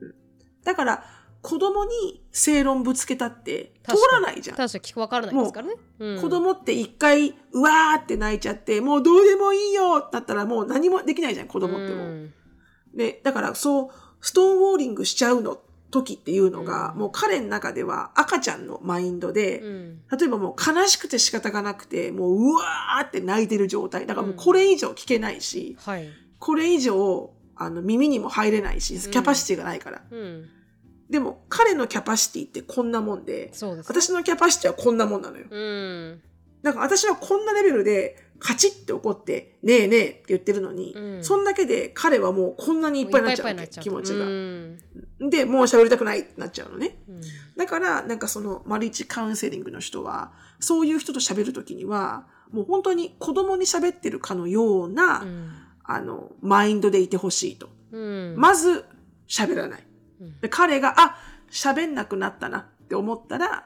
[0.64, 1.04] だから、
[1.42, 4.58] 子供に正論ぶつけたって通らないじゃん。
[4.58, 5.74] 確かに聞くわからないですからね。
[6.00, 6.22] うん。
[6.22, 12.04] 子供って一回、うわーって泣いちゃって、もうどうでもいいよだったらもう何もできないじゃん、子供っても。
[12.04, 12.08] う。
[12.08, 12.34] うん。
[12.96, 13.90] で、だからそう、
[14.22, 17.00] ストーンウォーリングしちゃうの時っていうのが、うん。
[17.00, 20.02] もう彼の中では赤ちゃんのマインドで、うん。
[20.16, 24.06] 例えばもう悲しくて仕方がなくて、もううわーって泣いてる状態。
[24.06, 26.08] だからもうこれ以上聞けないし、はい。
[26.38, 30.04] これ以上、あの耳にも入れないし、キャパシティがないから。
[30.12, 30.50] うん
[31.12, 33.52] でも彼のキャパシティってこんなもんで、
[33.86, 35.46] 私のキャパシティはこんなもんなのよ。
[35.52, 36.22] うん
[36.64, 44.26] なんか私はこんなレベルでカチッって怒って、ねえねえって言ってるのに、うんそんだけで彼はもうこんなにいっぱいになっちゃう気持ちが。
[44.26, 44.78] うん
[45.30, 47.04] で、もう喋りたくないってなっちゃうのね。
[47.10, 47.22] うん
[47.58, 55.52] だから、なんかそのマリッジカウンセリングの人は、そういう人と喋るときには、もう本当に子供に喋ってるかのような、うん
[55.84, 57.70] あの、マインドでいてほしいと。
[57.92, 58.86] うんまず、
[59.28, 59.84] 喋らない。
[60.22, 60.40] うん。
[60.40, 61.18] で彼が、あ、
[61.50, 63.66] 喋んなくなったなって思ったら、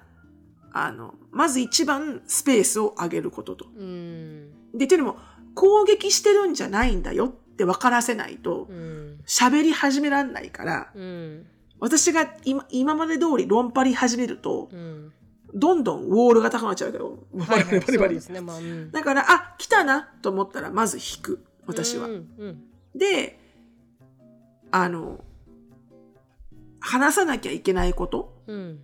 [0.73, 3.65] あの、まず一番スペースを上げることと。
[3.77, 4.49] うん。
[4.73, 5.17] で、っていうのも、
[5.53, 9.19] 攻撃してるんじゃないんだよって分からせないとう、ん。
[9.25, 11.45] 喋り始めらんないから、うん。
[11.79, 15.11] 私が今今まで通り論パリ始めると、うん。
[15.53, 18.19] どんどんウォールが高くなっちゃうけど、バリバリバリバリ。
[18.33, 18.91] ねまあうん。
[18.91, 21.45] だから、あ、来たなと思ったら、まず引く。
[21.65, 22.09] 私は。
[22.93, 23.39] で、
[24.71, 25.23] あの、
[26.85, 28.79] 話さなきゃいけないことうん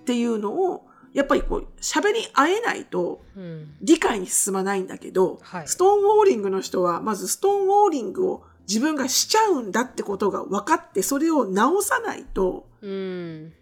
[0.00, 3.74] っていうのを、やっぱりこう、喋り合えないとうん。
[3.82, 5.68] 理解に進まないんだけど、はい。
[5.68, 13.52] ストーンウォーリングの人は、まずストーンウォーリングを自分がしちゃうんだってことが分かって、それを直さないと、うん。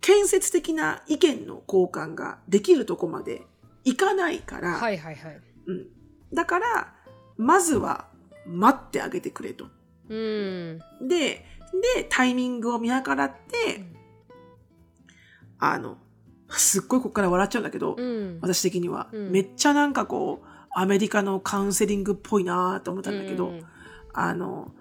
[0.00, 3.42] 建設的な意見の交換ができるとこまで
[3.84, 5.40] いかないから、はいはいはい。
[5.66, 5.86] うん、
[6.32, 6.94] だから、
[7.36, 8.06] まずは
[8.46, 9.66] 待ってあげてくれと。
[10.08, 10.78] うん。
[11.08, 11.44] で、
[11.96, 13.84] で、タイミングを見計らって、
[15.58, 15.98] あの、
[16.48, 18.38] すっごいここから笑っちゃうんだけど、うん。
[18.40, 19.30] 私的には、うん。
[19.30, 20.46] めっちゃなんかこう、
[20.76, 23.66] アメリカのカウンセリングっぽいなと思ったんだけど、うん。
[24.12, 24.72] あの、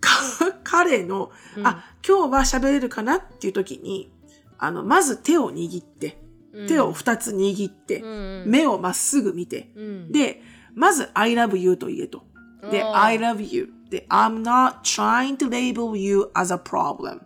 [0.00, 0.10] か
[0.64, 1.66] 彼の、うん。
[1.66, 4.12] あ、今日は喋れるかなっていう時に、
[4.58, 6.22] あの、まず手を握って、
[6.68, 10.12] 手を二つ握って、うん目をまっすぐ見て、うん。
[10.12, 10.42] で、
[10.74, 12.24] まず I love you と言えと。
[12.70, 13.72] で、I love you。
[13.94, 17.20] で、I'm not trying to label you as a problem。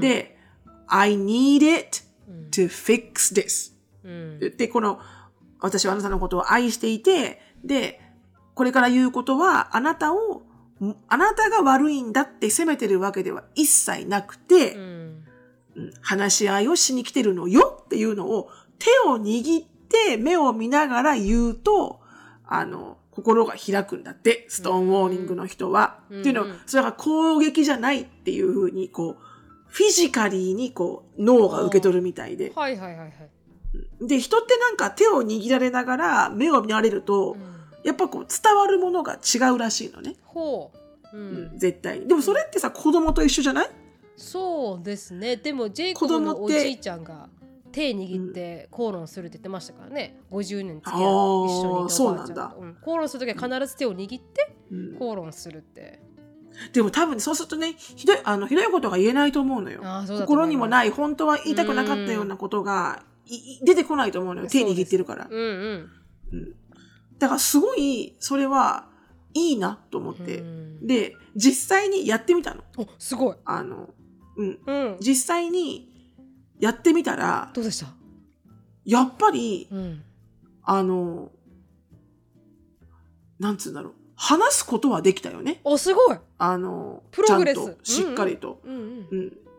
[0.00, 0.36] で、
[0.86, 3.72] I need it うん to fix this。
[4.04, 5.00] うんで、この、
[5.60, 8.00] 私はあなたのことを愛していて、で、
[8.54, 10.42] これから言うことは、あなたを、
[10.82, 14.76] んあなたが悪いんだって責めてるわけでは一切なくて、
[16.02, 22.00] 話し合いをしに来てるのよっていうのを手を握って目を見ながら言うと、
[22.46, 26.00] あの、心が開くんだって、ストーンウォーリングの人は。
[26.10, 26.20] うん。
[26.20, 29.16] っていうのうん、それが攻撃じゃないっていうふうに、こう、
[29.66, 32.52] フィジカリーにこう、脳が受け取るみたいで。
[32.54, 34.06] はいはいはいはい。
[34.06, 37.40] で、人ってなんか手を握られながら目を見られると、うん。
[37.84, 40.16] やっぱこう伝わるものが違うらしいのね。
[40.24, 40.70] ほ
[41.12, 41.16] う。
[41.16, 42.08] ううんん、絶対に。
[42.08, 43.70] でもそれってさ、子供と一緒じゃない？
[44.16, 45.36] そうですね。
[45.36, 47.28] でもジェイコブのおじいちゃんが
[47.72, 50.20] 手握って口論するって言ってましたからね。
[50.30, 51.00] 50年付き合う
[51.46, 52.48] 一緒にそうなんだ。
[52.48, 52.76] とうん。
[52.80, 54.98] 口論する時は必ず手を握ってうん。
[54.98, 56.02] 口論するって。
[56.72, 59.82] でも多分そうするとねひどいあのひどいことが言えないと思うのよ。
[60.06, 64.48] 心にもない本当は言いたくなかったようなことがいい出てこないと思うのよ。
[64.48, 65.28] 手握ってるから。
[65.30, 65.90] うん。
[66.32, 66.54] うん。
[67.18, 68.88] だからすごいそれは
[69.34, 70.86] いいなと思って、うん。
[70.86, 72.62] で実際にやってみたの。
[72.76, 73.36] おすごい。
[73.44, 73.90] あの
[74.36, 74.58] うん。
[74.66, 74.96] うん。
[75.00, 75.89] 実際に
[76.60, 77.92] やってみたらどうでした？
[78.84, 80.02] やっぱりうん。
[80.62, 81.30] あの
[83.38, 83.92] なんつうんだろう。
[84.14, 85.60] 話すことはできたよね。
[85.64, 86.18] おすごい。
[86.38, 87.56] あのプログレス。
[87.56, 88.60] ちゃんとしっかりと、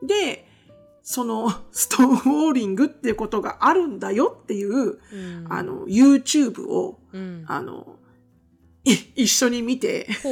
[0.04, 0.48] で
[1.02, 5.48] その ストーンウォーリングっていうことがあるんだよっていう、うん。
[5.50, 7.44] あの YouTube をうん。
[7.48, 7.98] あの
[8.84, 10.30] い一緒に見てほ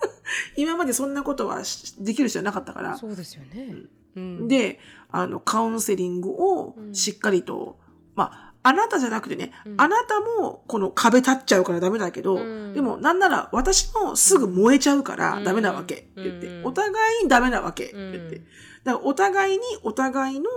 [0.56, 2.96] 今までそんなことはしできる人はなかったかうら。
[2.96, 3.76] そうですよね。
[4.16, 4.48] うん。
[4.48, 4.80] で
[5.10, 6.94] あのカウンセリングをうん。
[6.94, 7.78] しっかりと、
[8.14, 9.80] まああなたじゃなくてね、うん。
[9.80, 12.74] あなたもこの壁立っちゃうからダメだけど、うん。
[12.74, 15.44] でもなんなら私もすぐ燃えちゃうからうん。
[15.44, 16.66] ダメなわけって言って、うん。
[16.66, 18.36] お互いにダメなわけってうん言って、
[18.84, 20.50] だからお互いにお互いの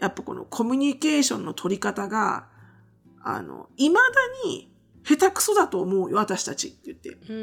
[0.00, 2.46] やっぱこのコミュニケーションの取り方が
[3.22, 4.00] あの未だ
[4.44, 4.70] に
[5.04, 7.10] 下手くそだと思うよ私たちって言って。
[7.32, 7.34] う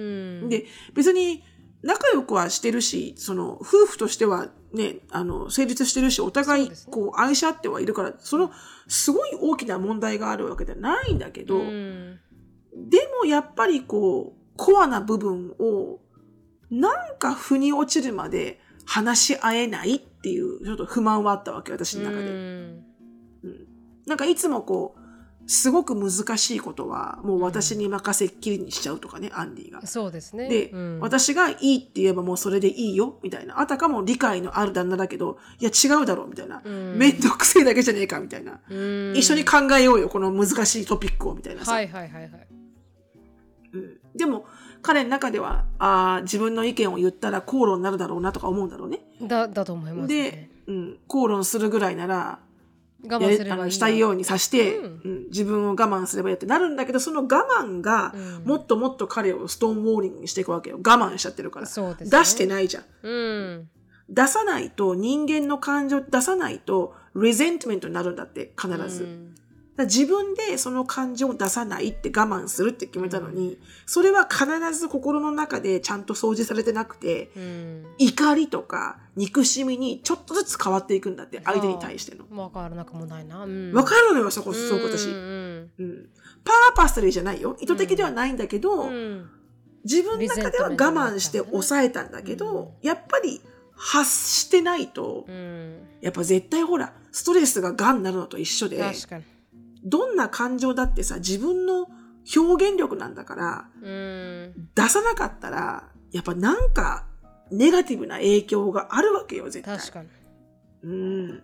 [0.45, 0.49] ん。
[0.49, 1.43] で、別に
[1.83, 8.51] 仲良くはしてるし、その夫婦としてはね、あの、成立してるし、お互いこう愛し合ってはいるから、その
[8.87, 12.19] すごい大きな問題があるわけではないんだけど、うん。
[12.89, 15.99] でもやっぱりこう、コアな部分を、
[16.69, 22.27] なんか腑に落ちるまで話し合えないっていう、ちょっと不満はあったわけ、私の中で。
[22.27, 22.85] うん。
[24.05, 25.00] なんかいつもこう、
[25.47, 29.85] すごく難しいことは、もう私に任せっきりにしちゃうとかね、アンディが。
[29.85, 33.59] そうですねで、うん私がいいって言えばもうそれでいいよ、みたいな。
[33.59, 36.61] あたかも理解のある旦那だけど、いや違うだろう、みたいな。
[36.63, 38.59] うんめんどくせえだけじゃねえか、みたいな。
[38.69, 41.73] うん一緒に考えようよ、この難しいトピックを、みたいなさ。
[41.73, 42.47] はいはいはいはい
[43.73, 44.45] うんでも、
[44.81, 48.99] 彼の中では、ああ、自分の意見を言ったら口論になるだろうなとか思うんだろうね。
[49.21, 52.39] だだと思いますでね、うん、口論するぐらいなら、
[53.09, 54.91] 我慢すればいいしたいようにさして、ううん
[55.23, 60.77] ん自分を我慢すればいいってなるんだけど、その我慢が、うんもっともっと彼をストーンウォーリングにしていくわけよ。
[60.77, 61.67] 我慢しちゃってるから。
[61.67, 62.83] ね出してないじゃん。
[63.03, 63.69] うん
[64.09, 69.03] 出さないと、人間の感情出さないと、レゼントメントになるんだって、必ず。
[69.03, 69.35] うん
[69.77, 74.45] だ自分でその感情を出さないって我慢するって決めたのに、それは必
[74.77, 82.25] ず心の中でちゃんと掃除されてなくて、うん怒りとか憎しみにちょっとずつ変わっていくんだって、相手に対しての。
[82.41, 83.43] わからなくもないな。
[83.43, 83.73] うん。
[83.73, 85.09] わかるのよ、そこ、すごく私。
[85.09, 86.09] ううんん。
[86.43, 87.57] パーパスリーじゃないよ。
[87.59, 89.29] 意図的ではないんだけど、うん。
[89.83, 93.41] 自分の中では我慢して抑えたんだけど、やっぱり
[93.73, 95.79] 発してないと、うん。
[96.01, 99.23] やっぱ絶対ほら、ストレスがガンになるのと一緒で、確かに。
[99.83, 101.87] どんな感情だってさ、自分の
[102.35, 104.69] 表現力なんだから、うん。
[104.75, 107.07] 出さなかったら、やっぱなんか、
[107.51, 109.77] ネガティブな影響があるわけよ、絶対。
[109.77, 110.09] 確かに
[110.83, 111.43] うん。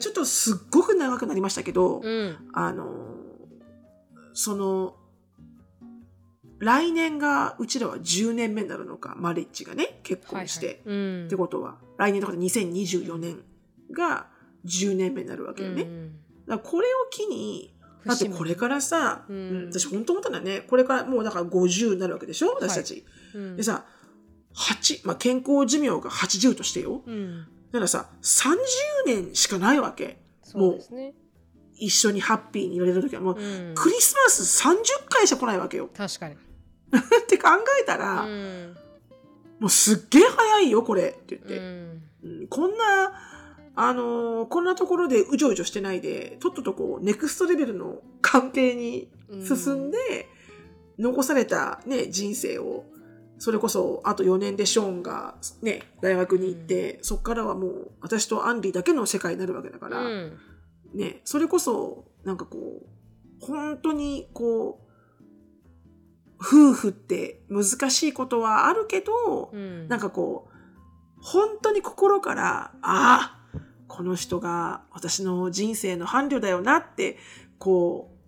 [0.00, 3.16] ちょっとすっごく長くなりましたけど、うんあの、
[4.34, 4.96] その、
[6.58, 10.66] 来年が、うちらは10年目になるのか、マリッジがね、結婚して。
[10.66, 13.42] はいはいうんってことは、来年とかで2024年
[13.92, 14.26] が
[14.66, 15.82] 10年目になるわけよね。
[15.82, 17.74] うんだこれを機に、
[18.06, 20.60] だってこれからさ、うんうん私本当思ったんだよね。
[20.62, 23.04] これからもうだから50になるわけでしょ私たち。
[23.34, 23.84] うんでさ、
[24.54, 27.02] 8、まあ、健康寿命が80としてよ。
[27.06, 28.56] うんだからさ、30
[29.06, 30.18] 年しかないわけ。
[30.42, 31.12] そうですね
[31.80, 34.76] 一緒にハッピーにいられる時はもう、うんクリスマス30
[35.08, 35.88] 回しか来ないわけよ。
[35.96, 36.34] 確かに
[36.96, 37.48] って考
[37.80, 38.76] えたら、うん
[39.60, 41.16] もうすっげえ早いよ、これ。
[41.20, 41.58] って言っうて。
[41.58, 41.60] ん
[42.22, 43.12] うんこんな、
[43.74, 49.08] あのーこんなところでうじょうじょしてないで、とっととこう、ネクストレベルの関係に
[49.44, 50.28] 進んで、
[50.98, 52.84] 残されたね、人生を、
[53.38, 60.38] それこそ、あと4年でショーンがね、大学に行って、そっからはもう、私とアンディだけの世界になるわけだから、うん。
[60.94, 64.88] ね、それこそ、なんかこう、本当にこう、
[66.40, 69.88] 夫婦って難しいことはあるけど、うん。
[69.88, 70.58] なんかこう、
[71.20, 77.18] 本当に心から、ああ、この人が私の人生の伴侶だよなって、
[77.58, 78.18] こう、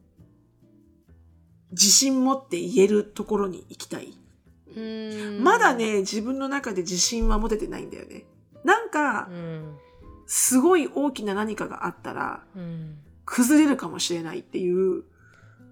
[1.72, 4.19] 自信持って言えるところに行きたい。
[4.76, 5.44] うん。
[5.44, 8.24] まだね、自分の中で自信は持ててないんだよね。
[8.64, 9.76] なんかう、ん
[10.26, 12.98] すごい大きな何かがあったら、うん。
[13.24, 15.04] 崩れるかもしれないっていう、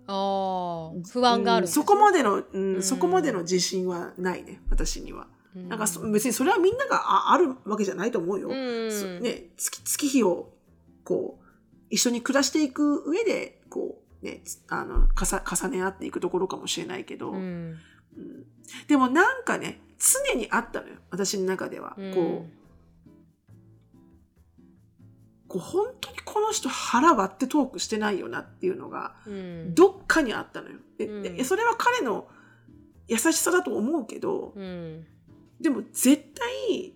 [0.06, 2.82] ああ不安があるねうんそこまでの、うんうん。
[2.82, 5.26] そこまでの自信はないね、私には。
[5.54, 8.48] なんかそ別にそれはみんながああるわけじゃないと思うよ。
[8.48, 10.52] ね、月月日を
[11.04, 11.44] こう
[11.90, 17.34] 一緒に暮らしていく上でこう、ね、つあのかさ重ね合っていくところかもしれないけど、
[18.18, 18.44] うんうん
[18.86, 21.94] でもなんかね常にあったのよ私の中では。
[21.96, 22.14] うん。
[22.14, 22.58] こう
[25.48, 29.74] こう本当にこの人腹割ってトークしてないよなっていうのがうん。
[29.74, 30.76] どっかにあったのよ。
[30.98, 31.22] でうん。
[31.22, 32.28] でそれは彼の
[33.08, 35.06] 優しさだと思うけど、うん。
[35.60, 36.92] でも絶対、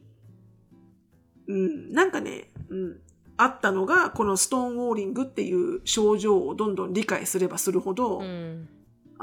[1.48, 3.00] うん、なんかね、うん、
[3.36, 8.68] あったのが、このストーンウォーリングっていう症状をどんどん理解すればするほど、うん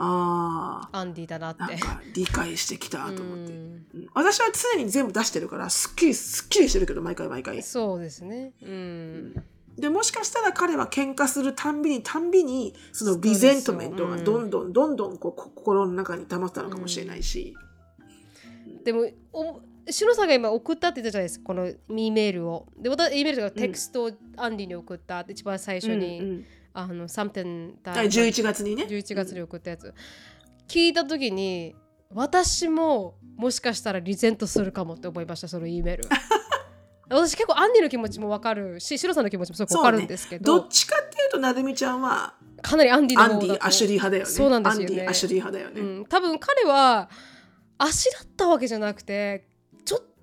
[0.02, 1.74] あアンディだなっあ、て。
[1.74, 3.54] なんか理解してきたと思って。
[3.54, 3.86] うん。
[3.94, 4.10] うん。
[4.14, 7.62] 私は常に全部出してるから、すっきり、すっきりしてるけど、毎回毎回。
[7.62, 8.54] そうですね。
[8.62, 9.44] うん。
[9.78, 17.56] で、もしかしたら彼は喧嘩するたんびにたんびに、そのリゼントメントがどんどんどんどんこうこ心の中に溜まったのかもしれないし。
[18.84, 22.68] でもおしのさんが今送ったって言ったじゃないですかこの E メールを。
[22.78, 28.84] で私 E メールがテクストをアンディに送ったって一番最初に、うんうんあの3.1あ11月にね。
[28.84, 29.94] 11月に送ったやつ、
[30.68, 31.76] 聞いた時に
[32.14, 36.04] 私ももしかしたら resent するかもって思いましたその E メール。
[37.10, 44.30] 私結構アンディの気持ちも分かるしシロさんの気持ちもすごく分かるんですけど、どっちかっていうと、なるみちゃんは、かなりアンディのアンディ、方だとアシュリー派だよね。
[44.30, 44.86] そうなんですよね。
[44.86, 45.82] アンディ、アシュリー派だよね。
[45.82, 47.10] うん、多分彼は
[47.80, 49.48] あしらったわけじゃなくて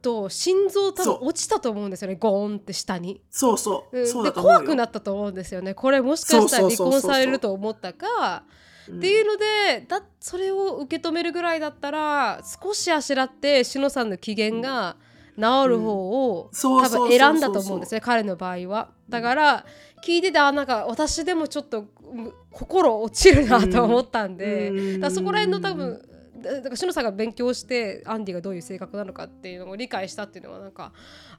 [0.06, 3.20] と心臓多分落ちたと思うんですよねゴーンって下に。
[3.28, 3.96] そうそう。
[3.96, 4.04] うん。
[4.04, 4.58] でそうだと思うよ。
[4.60, 5.74] 怖くなったと思うんですよね。
[5.74, 8.44] これもしかしたら離婚されると思ったか。
[8.88, 8.98] うん。
[8.98, 14.96] っていうのでだそれを受け止めるぐらいだったら少しあしらってしのさんの機嫌が
[15.36, 18.90] 治る方を、多分選んだと思うんですね彼の場合は。
[19.08, 19.66] だから
[20.04, 25.00] 聞いててあなんか私でもちょっとうん心落ちるなと思ったんで、うん。
[25.00, 26.00] だそこら辺の多分
[26.46, 30.92] だからしのさんが勉強してアンディがどういう性格なのかっていうのを理解したっていうのはなんか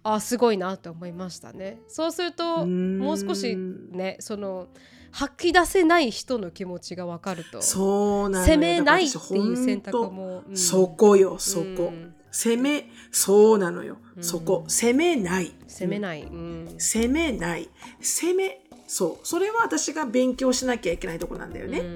[0.04, 4.68] あすごいなと思いましたねそうするともう少しねその
[5.12, 11.64] 吐き出せない人の気持ちが分かるとそうなのよ責めないっていう選択も、うんそこよ、そこ。
[11.64, 13.98] うん攻め、そうなのよ。
[14.16, 14.66] うんそこ。
[14.68, 15.54] 攻めない。
[15.66, 17.70] 責めない、うん攻めない。
[18.00, 19.28] 攻め、そう。
[19.28, 21.80] それは私が勉強しなきゃいけないとこなんだよね。
[21.80, 21.88] うん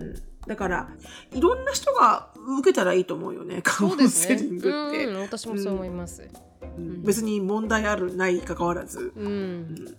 [0.00, 0.88] うんだから、
[1.32, 5.04] いろんな人が受けたらいいと思うよね、カウンセリングって。
[5.04, 6.28] うん、私もそう思います、
[6.76, 7.02] うん。
[7.02, 9.12] 別に問題ある、ない、関わらず。
[9.14, 9.96] うん。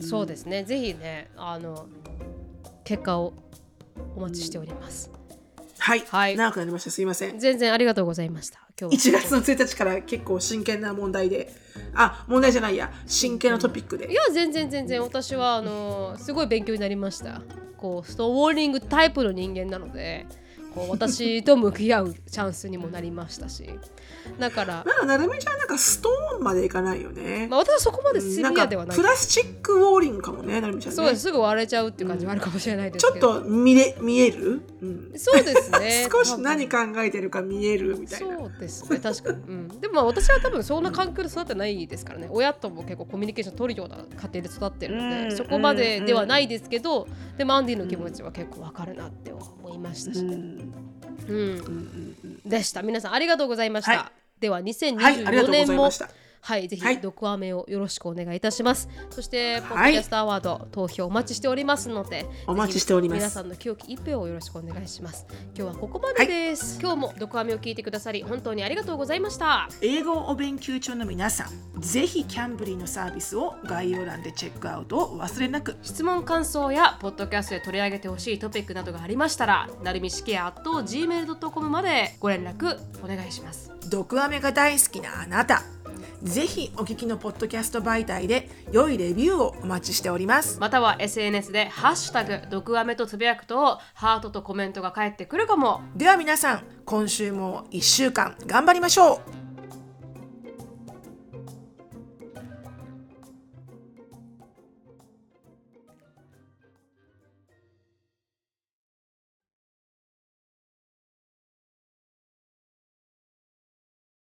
[0.00, 0.64] そうですね。
[0.64, 1.86] ぜひねあの
[2.84, 3.32] 結果を
[4.16, 5.10] お待ちしております、
[5.78, 6.00] はい。
[6.08, 6.36] はい。
[6.36, 6.90] 長くなりました。
[6.90, 7.38] すいません。
[7.38, 8.60] 全然ありがとうございました。
[8.80, 11.52] 今日1は月の1日から結構真剣な問題で、
[11.94, 14.10] あ、問題じゃないや、真剣なトピックで。
[14.10, 14.14] い。
[14.14, 15.00] や全然全然。
[15.02, 17.40] 私はあのすごい勉強になりました
[17.84, 20.24] こうストーンウォーリングタイプの人間なので
[20.74, 23.68] こう私と向き合うチャンスにもなりましたし。
[24.38, 27.46] だから、なんかなるみちゃんなんかストーンまでいかないよね。
[27.48, 28.96] まあ、私はそこまでシビアではない。
[28.96, 30.96] プラスチックウォーリングかもね、なるみちゃんね。
[30.96, 36.08] そうですすぐ割れちゃうっていう感じはあるかもしれないですちょっけどと見れ見える、うん、そうですね。
[36.12, 38.36] 少し何考えてるか見えるみたいな。
[38.38, 42.28] そうですね確かに、うん、でもまあ私は多分そんな環境で育ってないですからね。
[42.30, 47.06] 親とも結構コミュニケーション取るような家庭で育ってるので、うんそこまでではないですけど、
[47.36, 50.63] でもアンディの気持ちは結構わかるなって思いましたし、うん
[51.28, 52.40] うん。
[52.44, 52.82] でした。
[52.82, 54.40] 皆さんありがとうございました、はい。
[54.40, 54.64] ではうん
[54.98, 56.08] はい、ありが2024とうござ年もいました。
[56.44, 58.90] はい、ぜひはい毒アメをよろしくお願いいたします。
[59.08, 65.24] そして、ポッはいドキャストアワード投票お待ちしておりますので、お待ちしております皆さんの清き一票をよろしくお願いします。
[65.56, 66.78] 今日はここまでです。
[66.82, 69.70] 今日も毒アメを聞いてくださり、本当にありがとうございました。
[69.80, 75.76] 英語をお勉強中の皆さん、ぜひキャンブリーのサービスを概要欄でチェックアウトをお忘れなく。
[75.80, 83.70] 質問感想やポッドキャストで取り上げてほしいトピックなどがありましたら、なるみしきや gmail.com までご連絡お願いします。
[83.88, 85.62] 毒アメが大好きなあなた。
[86.22, 90.58] ぜひお聞きのポッドキャスト媒体で良いレビューをお待ちしております。
[90.60, 95.82] または SNS でハッシュタグ毒アメとつぶやくとハートとコメントが返ってくるかも。
[95.96, 99.43] では皆さん、今週も1週間頑張りましょう